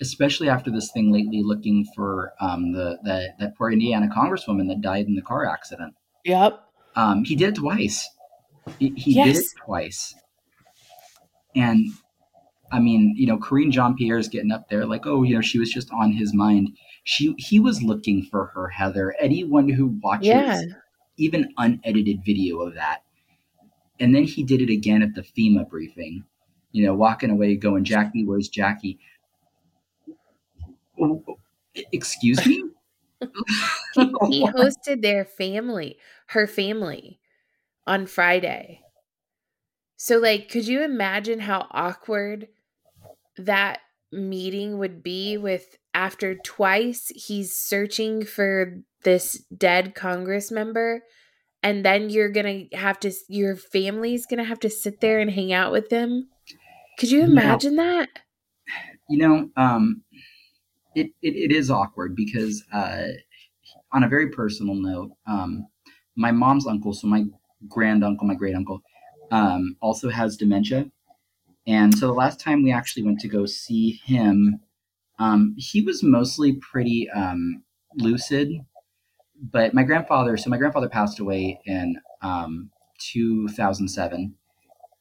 [0.00, 4.80] Especially after this thing lately, looking for um, the, the that poor Indiana congresswoman that
[4.80, 5.94] died in the car accident.
[6.24, 6.64] Yep.
[6.96, 8.08] Um, he did it twice.
[8.78, 10.14] He, he did it twice.
[11.54, 11.90] And
[12.70, 15.40] I mean, you know, Karine Jean Pierre is getting up there like, oh, you know,
[15.40, 16.70] she was just on his mind.
[17.08, 19.14] She he was looking for her, Heather.
[19.18, 20.60] Anyone who watches Yeah.
[21.16, 23.02] even unedited video of that.
[23.98, 26.24] And then he did it again at the FEMA briefing,
[26.72, 28.98] you know, walking away going, Jackie, where's Jackie?
[31.92, 32.62] Excuse me?
[34.28, 35.98] He hosted their family,
[36.28, 37.20] her family,
[37.86, 38.82] on Friday.
[39.96, 42.48] So, like, could you imagine how awkward
[43.38, 43.80] that
[44.12, 51.02] meeting would be with after twice he's searching for this dead Congress member?
[51.62, 55.52] And then you're gonna have to, your family's gonna have to sit there and hang
[55.52, 56.28] out with them.
[56.98, 58.08] Could you imagine that?
[59.08, 60.02] you know, um,
[60.94, 63.04] it, it, it is awkward because, uh,
[63.92, 65.66] on a very personal note, um,
[66.16, 67.24] my mom's uncle, so my
[67.68, 68.82] grand uncle, my great uncle,
[69.30, 70.90] um, also has dementia.
[71.66, 74.60] And so the last time we actually went to go see him,
[75.18, 77.62] um, he was mostly pretty um,
[77.94, 78.52] lucid.
[79.52, 84.34] But my grandfather, so my grandfather passed away in um, 2007.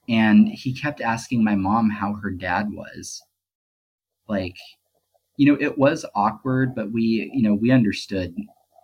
[0.10, 3.22] And he kept asking my mom how her dad was
[4.28, 4.56] like
[5.38, 8.36] you know it was awkward but we you know we understood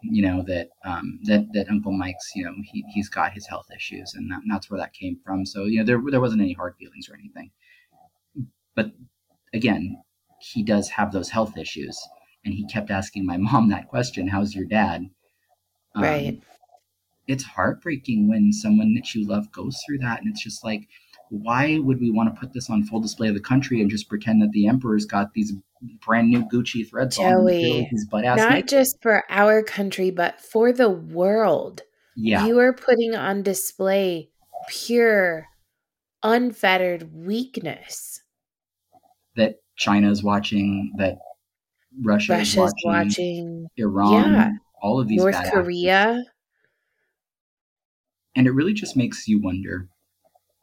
[0.04, 3.68] you know that um that that uncle mike's you know he, he's got his health
[3.76, 6.42] issues and, that, and that's where that came from so you know there, there wasn't
[6.42, 7.50] any hard feelings or anything
[8.76, 8.92] but
[9.54, 10.02] again
[10.44, 11.98] he does have those health issues
[12.46, 15.10] and he kept asking my mom that question how's your dad
[15.96, 16.44] Um, Right.
[17.28, 20.88] it's heartbreaking when someone that you love goes through that and it's just like
[21.30, 24.10] why would we want to put this on full display of the country and just
[24.10, 25.54] pretend that the emperor's got these
[26.06, 28.70] brand new Gucci threads on Joey, feel like butt ass Not naked?
[28.70, 31.82] just for our country, but for the world.
[32.16, 34.30] yeah You are putting on display
[34.68, 35.48] pure,
[36.24, 38.22] unfettered weakness.
[39.36, 41.18] that China's watching that
[42.04, 44.52] Russia Russia's is watching, watching, Iran Yeah.
[44.82, 45.64] all of these North bad actors.
[45.64, 46.24] Korea.
[48.36, 49.88] and it really just makes you wonder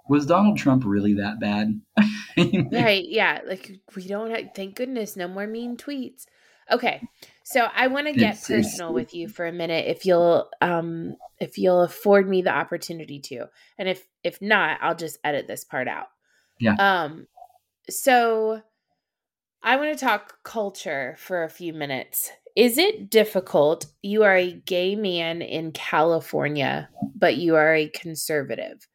[0.09, 1.81] was Donald Trump really that bad?
[2.73, 3.05] right.
[3.07, 3.43] Yeah.
[3.47, 6.25] Like we don't have, thank goodness, no more mean tweets.
[6.69, 7.01] Okay.
[7.45, 11.59] So I want to get personal with you for a minute if you'll um if
[11.59, 13.47] you'll afford me the opportunity to.
[13.79, 16.07] And if if not, I'll just edit this part out.
[16.59, 16.75] Yeah.
[16.75, 17.29] Um
[17.89, 18.63] so
[19.63, 22.31] I want to talk culture for a few minutes.
[22.57, 23.87] Is it difficult?
[24.03, 28.89] You are a gay man in California, but you are a conservative.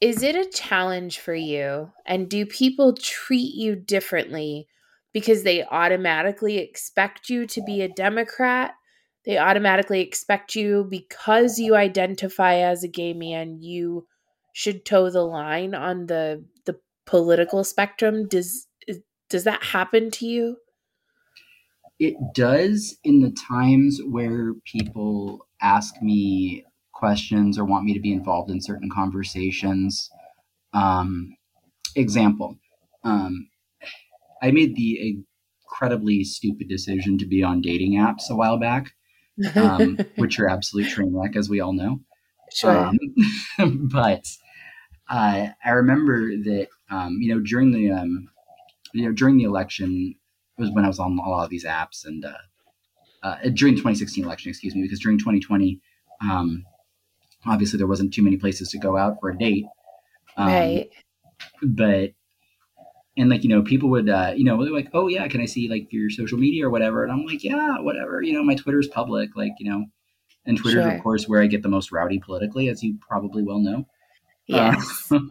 [0.00, 1.92] Is it a challenge for you?
[2.06, 4.66] And do people treat you differently
[5.12, 8.72] because they automatically expect you to be a Democrat?
[9.26, 14.06] They automatically expect you because you identify as a gay man, you
[14.54, 18.26] should toe the line on the the political spectrum.
[18.26, 18.66] Does
[19.30, 20.56] does that happen to you?
[21.98, 28.12] It does in the times where people ask me questions or want me to be
[28.12, 30.10] involved in certain conversations.
[30.72, 31.36] Um,
[31.96, 32.56] example,
[33.04, 33.48] um,
[34.42, 35.22] I made the
[35.70, 38.92] incredibly stupid decision to be on dating apps a while back,
[39.54, 42.00] um, which are absolute train wreck, as we all know.
[42.52, 42.76] Sure.
[42.76, 42.98] Um,
[43.92, 44.24] but
[45.08, 48.28] uh, I remember that um, you know during the um,
[48.92, 50.14] you know during the election
[50.58, 52.32] was when I was on a lot of these apps and uh,
[53.22, 55.80] uh, during the 2016 election, excuse me, because during 2020,
[56.22, 56.64] um,
[57.46, 59.66] obviously there wasn't too many places to go out for a date.
[60.36, 60.90] Um, right.
[61.62, 62.12] But
[63.16, 65.68] and like you know people would uh, you know like oh yeah can I see
[65.68, 68.88] like your social media or whatever and I'm like yeah whatever you know my Twitter's
[68.88, 69.86] public like you know
[70.46, 70.92] and Twitter's sure.
[70.92, 73.86] of course where I get the most rowdy politically as you probably well know.
[74.46, 75.10] Yes.
[75.10, 75.18] Uh,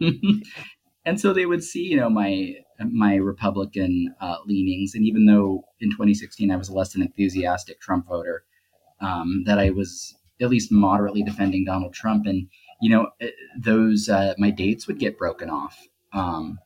[1.04, 5.64] and so they would see you know my my Republican uh, leanings and even though
[5.80, 8.44] in 2016 I was less than enthusiastic Trump voter
[9.00, 12.26] um, that I was at least moderately defending Donald Trump.
[12.26, 12.48] And
[12.80, 15.78] you know, eh, those uh, my dates would get broken off.
[16.12, 16.58] Um,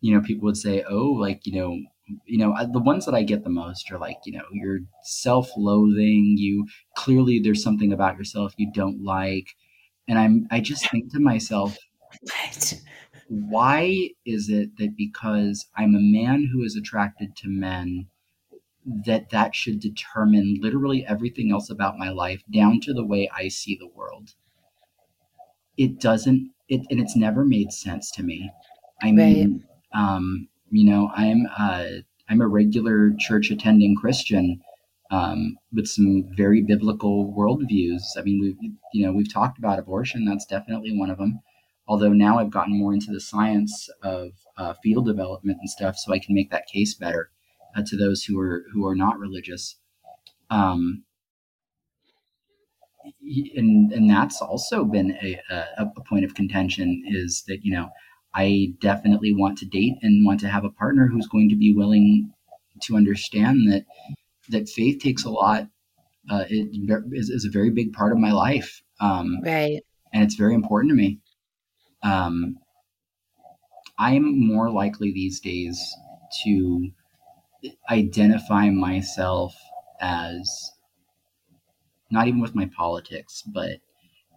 [0.00, 1.78] you know, people would say, "Oh, like you know."
[2.26, 5.48] You know, the ones that I get the most are like, you know, you're self
[5.56, 6.34] loathing.
[6.36, 6.66] You
[6.96, 9.46] clearly there's something about yourself you don't like.
[10.08, 11.78] And I'm, I just think to myself,
[12.22, 12.74] what?
[13.30, 18.08] Why is it that because I'm a man who is attracted to men,
[18.84, 23.46] that that should determine literally everything else about my life down to the way I
[23.46, 24.34] see the world.
[25.76, 28.50] It doesn't it and it's never made sense to me.
[29.00, 30.02] I mean, right.
[30.02, 34.60] um, you know, I'm uh I'm a regular church attending Christian
[35.12, 38.02] um, with some very biblical worldviews.
[38.16, 40.24] I mean, we've you know we've talked about abortion.
[40.24, 41.38] That's definitely one of them.
[41.90, 46.12] Although now I've gotten more into the science of uh, fetal development and stuff, so
[46.12, 47.32] I can make that case better
[47.74, 49.74] uh, to those who are who are not religious.
[50.50, 51.02] Um,
[53.56, 57.88] and and that's also been a, a, a point of contention is that you know
[58.34, 61.74] I definitely want to date and want to have a partner who's going to be
[61.74, 62.32] willing
[62.82, 63.84] to understand that
[64.50, 65.66] that faith takes a lot.
[66.30, 66.68] Uh, it
[67.12, 69.80] is, is, a very big part of my life, um, right?
[70.12, 71.18] And it's very important to me.
[72.02, 72.56] Um,
[73.98, 75.78] I'm more likely these days
[76.44, 76.90] to
[77.90, 79.54] identify myself
[80.00, 80.72] as
[82.10, 83.78] not even with my politics, but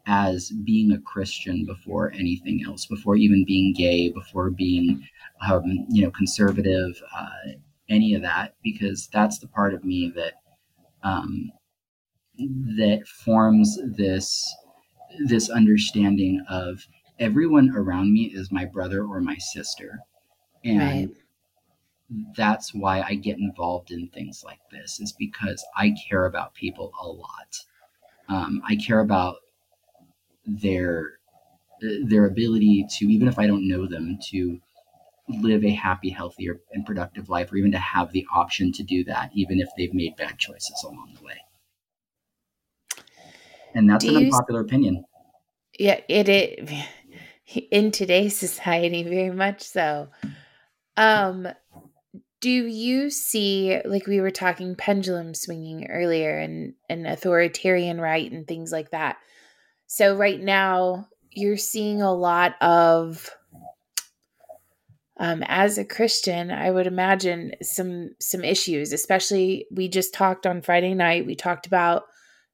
[0.06, 5.08] as being a Christian before anything else, before even being gay, before being,
[5.48, 7.54] um, you know, conservative, uh,
[7.90, 10.34] any of that, because that's the part of me that
[11.04, 11.52] um,
[12.38, 14.56] that forms this
[15.28, 16.86] this understanding of
[17.20, 20.00] everyone around me is my brother or my sister,
[20.64, 21.16] and right
[22.36, 26.92] that's why I get involved in things like this is because I care about people
[27.00, 27.58] a lot.
[28.30, 29.38] Um, I care about
[30.46, 31.20] their
[32.06, 34.62] their ability to even if I don't know them to
[35.30, 39.04] live a happy, healthy, and productive life, or even to have the option to do
[39.06, 41.40] that, even if they've made bad choices along the way.
[43.76, 45.06] And that's do an unpopular opinion.
[45.80, 46.70] Yeah, it, it
[47.72, 50.10] in today's society, very much so.
[50.98, 51.48] Um,
[52.44, 58.46] do you see like we were talking pendulum swinging earlier and and authoritarian right and
[58.46, 59.16] things like that
[59.88, 63.30] so right now you're seeing a lot of
[65.22, 70.62] um, as a christian i would imagine some some issues especially we just talked on
[70.62, 72.04] friday night we talked about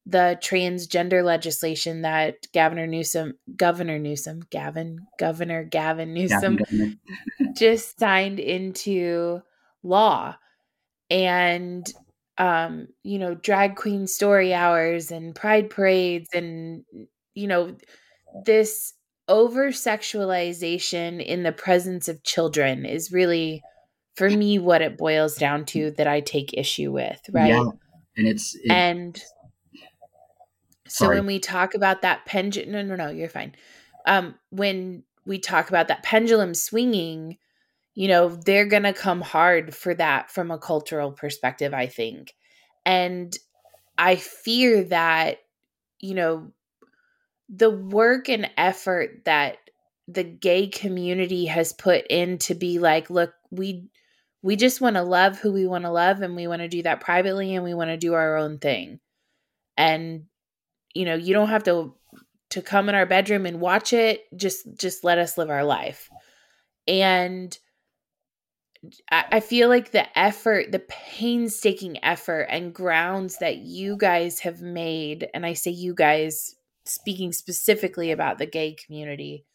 [0.10, 7.00] the transgender legislation that governor newsom governor newsom gavin governor gavin newsom gavin,
[7.56, 9.42] just signed into
[9.84, 10.36] law
[11.10, 11.94] and
[12.38, 16.84] um you know drag queen story hours and pride parades and
[17.36, 17.76] you know
[18.46, 18.94] this
[19.28, 23.62] over sexualization in the presence of children is really
[24.16, 27.50] for me what it boils down to that I take issue with, right?
[27.50, 27.70] Yeah.
[28.18, 29.22] And it's it, and
[30.90, 31.18] so sorry.
[31.18, 33.56] when we talk about that pendulum no no no, you're fine.
[34.06, 37.38] Um when we talk about that pendulum swinging,
[37.94, 42.34] you know, they're going to come hard for that from a cultural perspective, I think.
[42.86, 43.38] And
[43.98, 45.40] I fear that
[46.00, 46.52] you know
[47.50, 49.58] the work and effort that
[50.08, 53.90] the gay community has put in to be like look we
[54.42, 56.82] we just want to love who we want to love and we want to do
[56.84, 59.00] that privately and we want to do our own thing
[59.78, 60.24] and
[60.94, 61.94] you know you don't have to
[62.50, 64.26] to come in our bedroom and watch it.
[64.36, 66.10] Just just let us live our life.
[66.88, 67.58] And
[69.12, 75.28] I, feel like the effort the painstaking effort and grounds that you guys have made
[75.34, 76.56] and i say you guys
[76.86, 79.46] speaking specifically about the gay community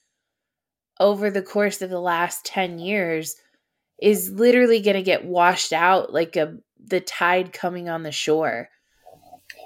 [1.01, 3.37] over the course of the last 10 years
[4.01, 8.69] is literally going to get washed out like a the tide coming on the shore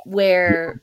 [0.05, 0.81] where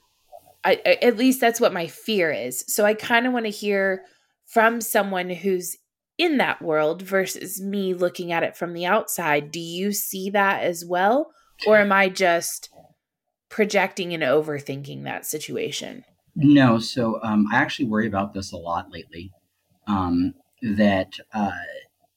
[0.65, 2.65] I, at least that's what my fear is.
[2.67, 4.03] So i kind of want to hear
[4.45, 5.77] from someone who's
[6.17, 9.51] in that world versus me looking at it from the outside.
[9.51, 11.31] Do you see that as well?
[11.67, 12.69] Or am i just
[13.49, 16.03] projecting and overthinking that situation?
[16.35, 19.31] No, so um, I actually worry about this a lot lately.
[19.87, 21.51] Um, that uh,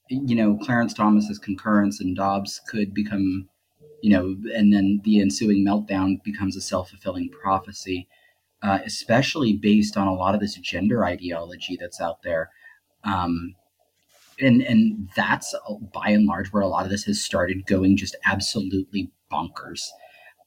[0.09, 3.49] you know, Clarence Thomas's concurrence and Dobbs could become,
[4.03, 8.09] you know, and then the ensuing meltdown becomes a self fulfilling prophecy,
[8.62, 12.51] uh, especially based on a lot of this gender ideology that's out there.
[13.05, 13.55] Um,
[14.40, 17.97] and and that's uh, by and large where a lot of this has started going
[17.97, 19.82] just absolutely bonkers.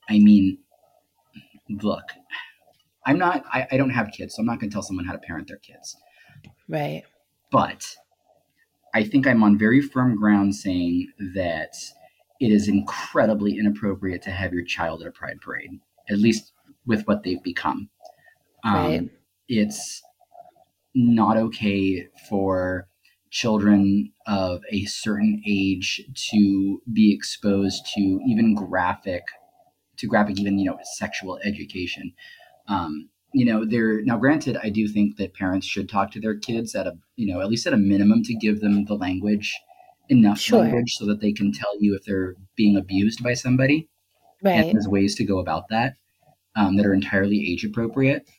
[0.10, 0.58] I mean,
[1.70, 2.04] look,
[3.06, 5.14] I'm not, I, I don't have kids, so I'm not going to tell someone how
[5.14, 5.96] to parent their kids.
[6.68, 7.04] Right.
[7.52, 7.96] But
[8.94, 11.76] I think I'm on very firm ground saying that
[12.40, 15.80] it is incredibly inappropriate to have your child at a pride parade,
[16.10, 16.54] at least
[16.86, 17.90] with what they've become.
[18.64, 19.10] Um, right.
[19.48, 20.02] It's
[20.94, 22.88] not okay for
[23.30, 26.02] children of a certain age
[26.32, 29.24] to be exposed to even graphic
[29.98, 32.12] to graphic even you know sexual education
[32.68, 34.18] um, you know, there now.
[34.18, 37.42] Granted, I do think that parents should talk to their kids at a, you know,
[37.42, 39.58] at least at a minimum to give them the language,
[40.10, 40.60] enough sure.
[40.60, 43.90] language, so that they can tell you if they're being abused by somebody.
[44.44, 44.66] Right.
[44.66, 45.94] And there's ways to go about that
[46.56, 48.30] um, that are entirely age appropriate.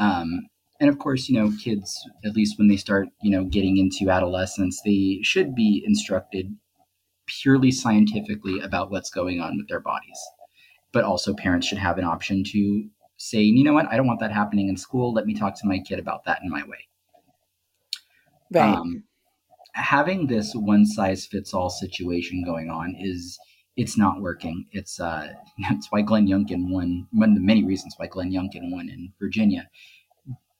[0.00, 0.48] Um,
[0.80, 4.10] and of course, you know, kids, at least when they start, you know, getting into
[4.10, 6.56] adolescence, they should be instructed
[7.26, 10.18] purely scientifically about what's going on with their bodies.
[10.92, 14.20] But also, parents should have an option to say, you know what, I don't want
[14.20, 15.12] that happening in school.
[15.12, 16.88] Let me talk to my kid about that in my way.
[18.50, 18.74] Right.
[18.74, 19.04] Um,
[19.74, 23.38] having this one size fits all situation going on is
[23.76, 24.66] it's not working.
[24.72, 25.32] It's uh
[25.70, 29.12] that's why Glenn Youngkin won one of the many reasons why Glenn Youngkin won in
[29.20, 29.68] Virginia.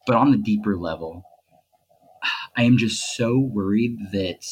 [0.07, 1.25] But on the deeper level,
[2.57, 4.45] I am just so worried that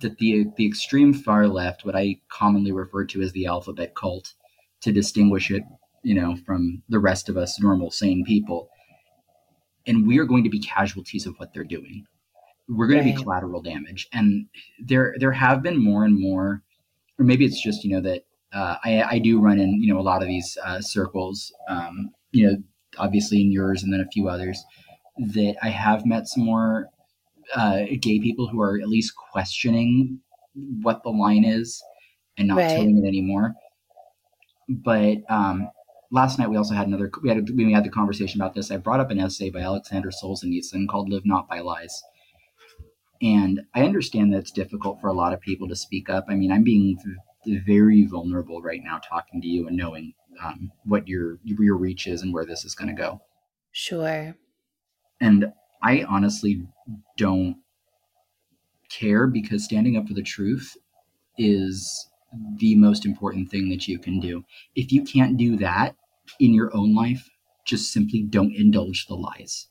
[0.00, 4.34] that the the extreme far left, what I commonly refer to as the alphabet cult,
[4.82, 5.62] to distinguish it,
[6.02, 8.68] you know, from the rest of us normal, sane people.
[9.86, 12.06] And we are going to be casualties of what they're doing.
[12.76, 13.12] We're going right.
[13.12, 14.08] to be collateral damage.
[14.12, 14.46] And
[14.78, 16.62] there there have been more and more,
[17.18, 20.00] or maybe it's just, you know, that uh, I, I do run in, you know,
[20.00, 22.56] a lot of these uh, circles, um, you know,
[22.98, 24.62] obviously in yours and then a few others,
[25.18, 26.88] that I have met some more
[27.54, 30.20] uh, gay people who are at least questioning
[30.82, 31.82] what the line is
[32.38, 32.80] and not right.
[32.80, 33.54] it anymore.
[34.68, 35.68] But um,
[36.10, 38.70] last night we also had another we had a, we had the conversation about this.
[38.70, 42.02] I brought up an essay by Alexander Solzhenitsyn called "Live Not by Lies,"
[43.22, 46.26] and I understand that it's difficult for a lot of people to speak up.
[46.28, 46.98] I mean, I'm being
[47.46, 50.12] very vulnerable right now talking to you and knowing
[50.42, 53.20] um, what your your reach is and where this is going to go.
[53.70, 54.36] Sure.
[55.20, 56.66] And I honestly
[57.16, 57.56] don't
[58.90, 60.76] care because standing up for the truth
[61.38, 62.08] is
[62.58, 64.44] the most important thing that you can do.
[64.74, 65.94] If you can't do that
[66.40, 67.28] in your own life,
[67.64, 69.68] just simply don't indulge the lies.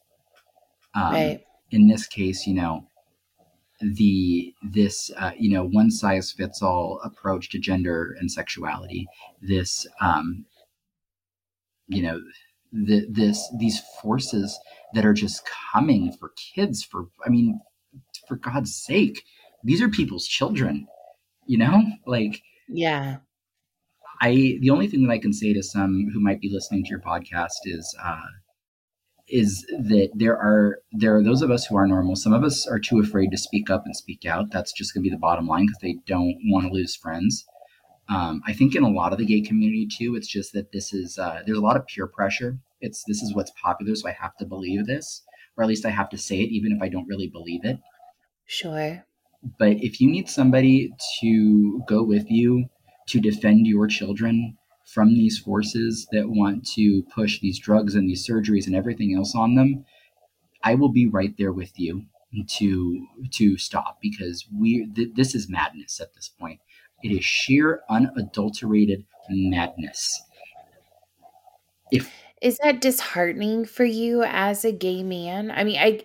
[0.95, 1.41] Um, right.
[1.71, 2.87] In this case, you know,
[3.81, 9.07] the this uh, you know one size fits all approach to gender and sexuality.
[9.41, 10.45] This um,
[11.87, 12.21] you know
[12.71, 14.57] the, this these forces
[14.93, 16.83] that are just coming for kids.
[16.83, 17.59] For I mean,
[18.27, 19.23] for God's sake,
[19.63, 20.87] these are people's children.
[21.45, 23.17] You know, like yeah.
[24.21, 26.89] I the only thing that I can say to some who might be listening to
[26.89, 28.21] your podcast is uh,
[29.31, 32.15] is that there are there are those of us who are normal.
[32.15, 34.51] Some of us are too afraid to speak up and speak out.
[34.51, 37.45] That's just going to be the bottom line because they don't want to lose friends.
[38.09, 40.93] Um, I think in a lot of the gay community too, it's just that this
[40.93, 42.59] is uh, there's a lot of peer pressure.
[42.81, 45.23] It's this is what's popular, so I have to believe this,
[45.55, 47.77] or at least I have to say it, even if I don't really believe it.
[48.45, 49.05] Sure.
[49.57, 50.91] But if you need somebody
[51.21, 52.65] to go with you
[53.07, 54.57] to defend your children
[54.93, 59.33] from these forces that want to push these drugs and these surgeries and everything else
[59.35, 59.85] on them,
[60.63, 62.05] I will be right there with you
[62.47, 66.59] to to stop because we th- this is madness at this point.
[67.03, 70.21] It is sheer unadulterated madness.
[71.91, 72.11] If
[72.41, 75.51] is that disheartening for you as a gay man?
[75.51, 76.01] I mean, I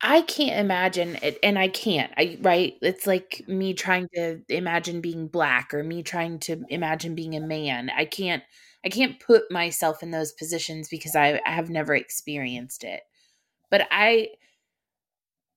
[0.00, 2.12] I can't imagine it, and I can't.
[2.16, 2.74] I right?
[2.82, 7.40] It's like me trying to imagine being black, or me trying to imagine being a
[7.40, 7.90] man.
[7.90, 8.42] I can't.
[8.84, 13.00] I can't put myself in those positions because I, I have never experienced it.
[13.70, 14.28] But I,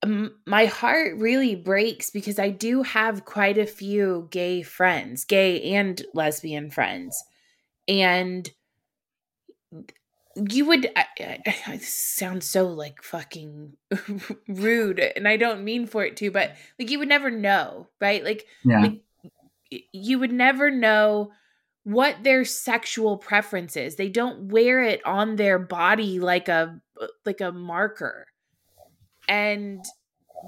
[0.04, 5.62] um, my heart really breaks because I do have quite a few gay friends, gay
[5.76, 7.24] and lesbian friends,
[7.88, 8.50] and
[10.50, 13.74] you would I, I, I sound so like fucking
[14.48, 18.24] rude and i don't mean for it to but like you would never know right?
[18.24, 18.82] Like, yeah.
[18.82, 19.02] like
[19.94, 21.32] you would never know
[21.84, 23.96] what their sexual preference is.
[23.96, 26.82] They don't wear it on their body like a
[27.26, 28.28] like a marker.
[29.30, 29.86] And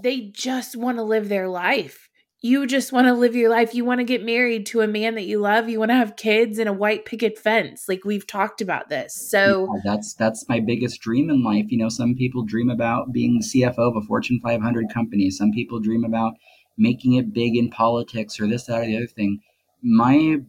[0.03, 2.09] they just want to live their life
[2.45, 3.73] you just want to live your life.
[3.73, 5.69] You want to get married to a man that you love.
[5.69, 7.85] You want to have kids and a white picket fence.
[7.87, 9.15] Like we've talked about this.
[9.15, 11.71] So yeah, that's that's my biggest dream in life.
[11.71, 15.29] You know, some people dream about being the CFO of a Fortune 500 company.
[15.29, 16.33] Some people dream about
[16.77, 19.39] making it big in politics or this, that, or the other thing.
[19.81, 20.39] My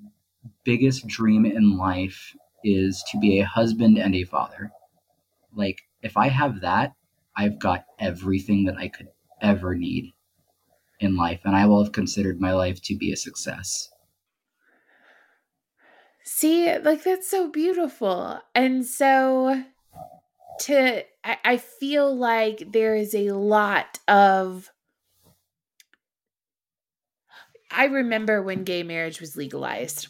[0.65, 2.35] biggest dream in life
[2.65, 4.73] is to be a husband and a father.
[5.55, 6.95] Like if I have that,
[7.37, 9.09] I've got everything that I could
[9.41, 10.13] ever need
[11.05, 13.89] in life, and I will have considered my life to be a success.
[16.25, 18.41] See, like that's so beautiful.
[18.55, 19.63] And so
[20.61, 24.71] to I, I feel like there is a lot of
[27.71, 30.09] I remember when gay marriage was legalized.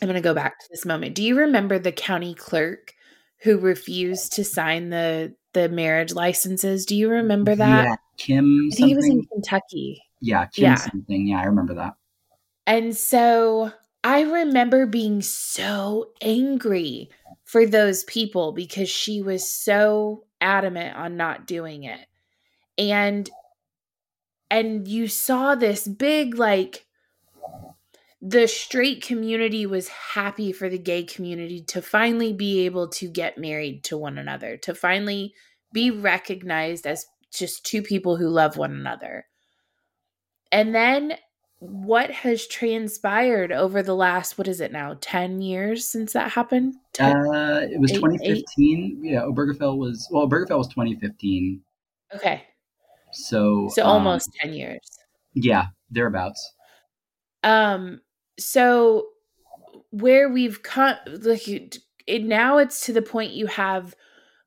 [0.00, 1.14] I'm going to go back to this moment.
[1.14, 2.94] Do you remember the county clerk
[3.42, 6.86] who refused to sign the the marriage licenses?
[6.86, 7.84] Do you remember that?
[7.84, 8.68] Yeah, Kim.
[8.72, 10.02] I think he was in Kentucky.
[10.20, 10.74] Yeah, Kim yeah.
[10.76, 11.28] something.
[11.28, 11.94] Yeah, I remember that.
[12.66, 13.72] And so
[14.04, 17.10] I remember being so angry
[17.44, 22.06] for those people because she was so adamant on not doing it.
[22.78, 23.28] And
[24.50, 26.86] and you saw this big like
[28.22, 33.38] the straight community was happy for the gay community to finally be able to get
[33.38, 35.32] married to one another, to finally
[35.72, 39.26] be recognized as just two people who love one another.
[40.52, 41.14] And then
[41.60, 46.74] what has transpired over the last what is it now 10 years since that happened?
[46.94, 49.10] 10, uh, it was eight, 2015 eight?
[49.12, 51.60] yeah obergefell was well obergefell was 2015
[52.14, 52.44] okay.
[53.12, 54.80] So so um, almost 10 years.
[55.34, 56.54] yeah thereabouts.
[57.42, 58.00] Um
[58.40, 59.06] so
[59.90, 61.78] where we've come like it,
[62.24, 63.94] now it's to the point you have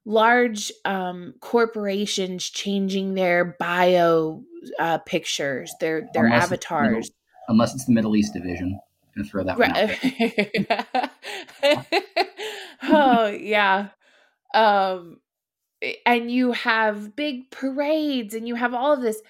[0.05, 4.43] large um, corporations changing their bio
[4.79, 7.07] uh, pictures, their their unless avatars.
[7.07, 7.15] It's middle,
[7.49, 8.79] unless it's the Middle East division,
[9.15, 11.09] and throw that right.
[12.83, 13.89] oh yeah,
[14.53, 15.19] um,
[16.05, 19.21] and you have big parades, and you have all of this.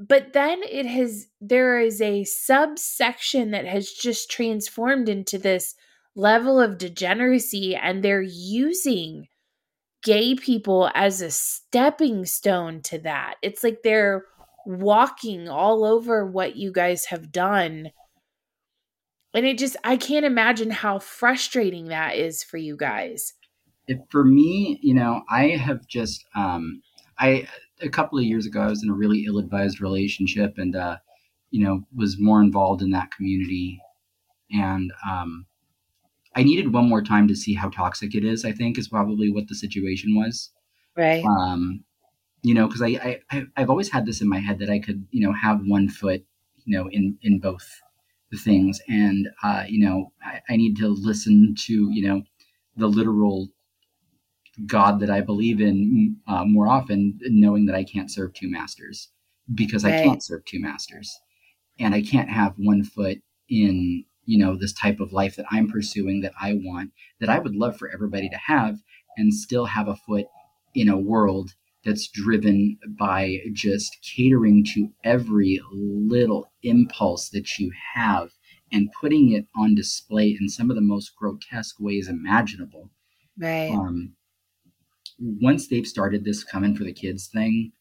[0.00, 5.74] But then it has there is a subsection that has just transformed into this
[6.14, 9.28] level of degeneracy, and they're using
[10.02, 13.34] gay people as a stepping stone to that.
[13.42, 14.24] It's like they're
[14.64, 17.90] walking all over what you guys have done.
[19.34, 23.34] And it just, I can't imagine how frustrating that is for you guys.
[24.10, 26.82] For me, you know, I have just, um,
[27.18, 27.46] I,
[27.80, 30.98] a couple of years ago, I was in a really ill advised relationship and, uh,
[31.50, 33.80] you know, was more involved in that community.
[34.52, 35.46] And, um,
[36.34, 38.44] I needed one more time to see how toxic it is.
[38.44, 40.50] I think is probably what the situation was.
[40.96, 41.24] Right.
[41.24, 41.84] Um,
[42.42, 45.06] you know, because I, I I've always had this in my head that I could
[45.10, 46.24] you know have one foot
[46.64, 47.68] you know in in both
[48.30, 52.22] the things, and uh, you know I, I need to listen to you know
[52.76, 53.48] the literal
[54.66, 59.08] God that I believe in uh, more often, knowing that I can't serve two masters
[59.54, 59.94] because right.
[59.94, 61.10] I can't serve two masters,
[61.78, 63.18] and I can't have one foot
[63.48, 67.38] in you know this type of life that i'm pursuing that i want that i
[67.38, 68.76] would love for everybody to have
[69.16, 70.26] and still have a foot
[70.74, 71.50] in a world
[71.84, 78.30] that's driven by just catering to every little impulse that you have
[78.72, 82.90] and putting it on display in some of the most grotesque ways imaginable.
[83.38, 83.70] Right.
[83.70, 84.12] Um,
[85.20, 87.72] once they've started this coming for the kids thing,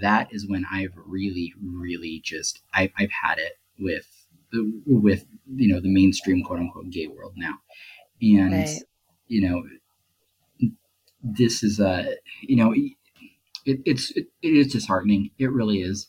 [0.00, 4.06] that is when I've really, really just I, I've had it with
[4.52, 5.24] the with
[5.56, 7.54] you know the mainstream quote unquote gay world now,
[8.20, 8.82] and Right.
[9.28, 9.62] you know
[11.22, 15.30] this is a you know it, it's it, it is disheartening.
[15.38, 16.08] It really is.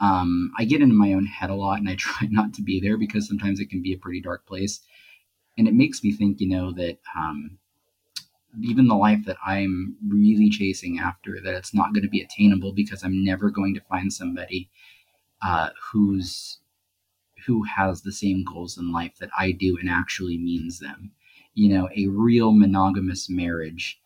[0.00, 2.80] Um, I get into my own head a lot, and I try not to be
[2.80, 4.80] there because sometimes it can be a pretty dark place,
[5.56, 7.58] and it makes me think, you know, that um,
[8.62, 12.72] even the life that I'm really chasing after, that it's not going to be attainable
[12.72, 14.70] because I'm never going to find somebody
[15.42, 16.58] uh, who's
[17.46, 21.12] who has the same goals in life that I do and actually means them.
[21.54, 24.00] You know, a real monogamous marriage,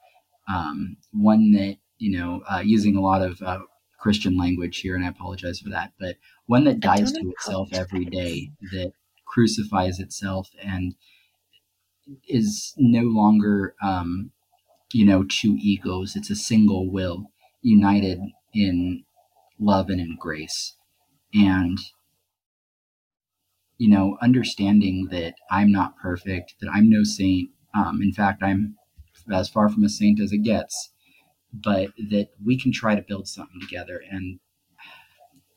[0.48, 3.60] um, one that you know, uh, using a lot of uh,
[4.01, 6.16] Christian language here, and I apologize for that, but
[6.47, 8.93] one that dies to itself every day, that
[9.24, 10.97] crucifies itself and
[12.29, 14.31] is no longer, um,
[14.93, 16.16] you know, two egos.
[16.16, 17.31] It's a single will
[17.62, 18.20] united
[18.55, 19.05] in
[19.59, 20.77] love and in grace.
[21.33, 21.79] And,
[23.79, 27.51] you know, understanding that I'm not perfect, that I'm no saint.
[27.74, 28.77] Um, in fact, I'm
[29.33, 30.91] as far from a saint as it gets,
[31.53, 34.03] but that we can try to build something together.
[34.11, 34.41] And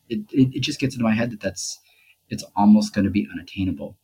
[0.08, 1.80] it, it, it just gets into my head that that's,
[2.30, 3.98] it's almost going to be unattainable.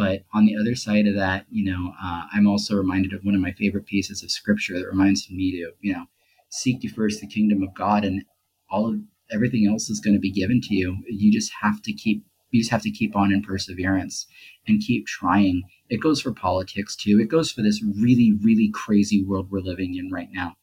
[0.00, 3.34] But on the other side of that, you know, uh, I'm also reminded of one
[3.34, 6.04] of my favorite pieces of scripture that reminds me to, you know,
[6.48, 8.24] seek you first the kingdom of God, and
[8.70, 8.94] all of
[9.30, 10.96] everything else is going to be given to you.
[11.06, 14.26] You just have to keep, you just have to keep on in perseverance
[14.66, 15.64] and keep trying.
[15.90, 17.20] It goes for politics too.
[17.20, 20.56] It goes for this really, really crazy world we're living in right now.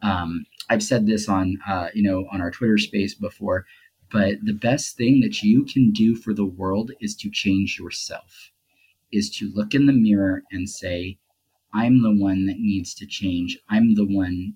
[0.00, 3.66] Um, I've said this on, uh, you know, on our Twitter space before,
[4.12, 8.52] but the best thing that you can do for the world is to change yourself,
[9.12, 11.18] is to look in the mirror and say,
[11.72, 13.58] I'm the one that needs to change.
[13.68, 14.54] I'm the one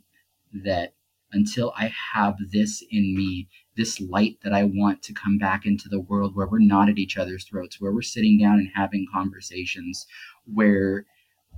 [0.53, 0.95] that
[1.33, 5.89] until I have this in me, this light that I want to come back into
[5.89, 9.07] the world where we're not at each other's throats, where we're sitting down and having
[9.13, 10.07] conversations,
[10.45, 11.07] where,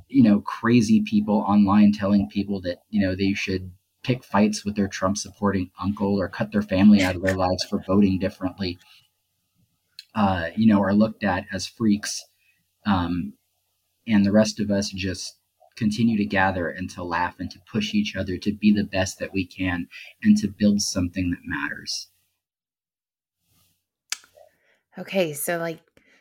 [0.09, 3.71] you know, crazy people online telling people that, you know, they should
[4.03, 7.65] pick fights with their Trump supporting uncle or cut their family out of their lives
[7.65, 8.79] for voting differently,
[10.15, 12.25] uh, you know, are looked at as freaks.
[12.87, 13.35] Um,
[14.07, 15.35] and the rest of us just
[15.77, 19.19] continue to gather and to laugh and to push each other to be the best
[19.19, 19.89] that we can
[20.23, 22.09] and to build something that matters.
[24.99, 25.81] Okay, so like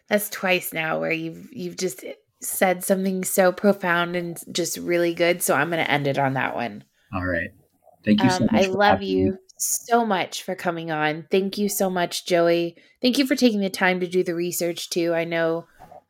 [0.09, 2.03] that's twice now where you've you've just
[2.41, 5.41] said something so profound and just really good.
[5.41, 6.83] So I'm going to end it on that one.
[7.13, 7.49] All right.
[8.03, 8.65] Thank you so Um, much.
[8.65, 9.37] I love you me.
[9.57, 11.25] so much for coming on.
[11.31, 12.75] Thank you so much, Joey.
[13.01, 15.13] Thank you for taking the time to do the research too.
[15.13, 15.65] I know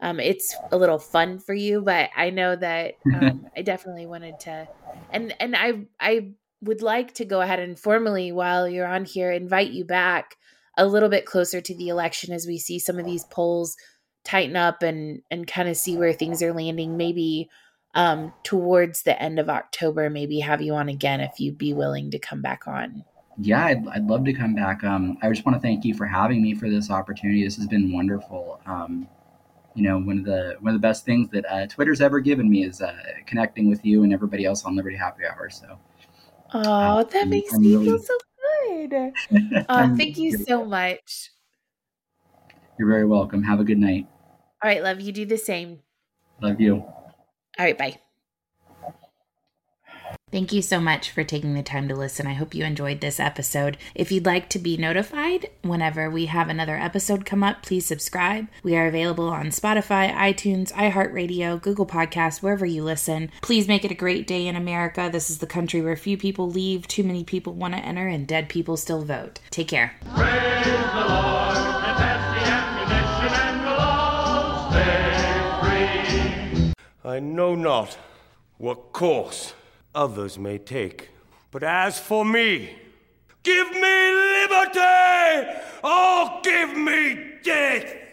[0.05, 4.39] um, it's a little fun for you, but I know that um, I definitely wanted
[4.41, 4.67] to,
[5.09, 9.31] and and I I would like to go ahead and formally, while you're on here,
[9.31, 10.35] invite you back
[10.77, 13.75] a little bit closer to the election as we see some of these polls
[14.23, 16.97] tighten up and and kind of see where things are landing.
[16.97, 17.49] Maybe
[17.95, 22.11] um, towards the end of October, maybe have you on again if you'd be willing
[22.11, 23.03] to come back on.
[23.39, 24.83] Yeah, I'd, I'd love to come back.
[24.83, 27.43] Um, I just want to thank you for having me for this opportunity.
[27.43, 28.61] This has been wonderful.
[28.67, 29.07] Um,
[29.75, 32.49] you know, one of the one of the best things that uh, Twitter's ever given
[32.49, 32.95] me is uh,
[33.27, 35.49] connecting with you and everybody else on Liberty Happy Hour.
[35.49, 35.77] So,
[36.53, 39.13] Oh, that makes I'm me really- feel so good.
[39.69, 41.31] Uh, thank you so much.
[42.77, 43.41] You're very welcome.
[43.43, 44.07] Have a good night.
[44.63, 45.79] All right, love, you do the same.
[46.41, 46.75] Love you.
[46.77, 47.97] All right, bye.
[50.35, 52.27] Thank you so much for taking the time to listen.
[52.27, 53.77] I hope you enjoyed this episode.
[53.95, 58.47] If you'd like to be notified whenever we have another episode come up, please subscribe.
[58.61, 63.31] We are available on Spotify, iTunes, iHeartRadio, Google Podcasts, wherever you listen.
[63.41, 65.09] Please make it a great day in America.
[65.09, 68.27] This is the country where few people leave, too many people want to enter, and
[68.27, 69.39] dead people still vote.
[69.51, 69.93] Take care.
[70.01, 77.09] Praise the Lord, and pass the ammunition, and we'll all stay free.
[77.09, 77.97] I know not
[78.57, 79.53] what course
[79.95, 81.09] others may take,
[81.51, 82.75] but as for me,
[83.41, 85.49] give me liberty
[85.83, 88.04] or give me death!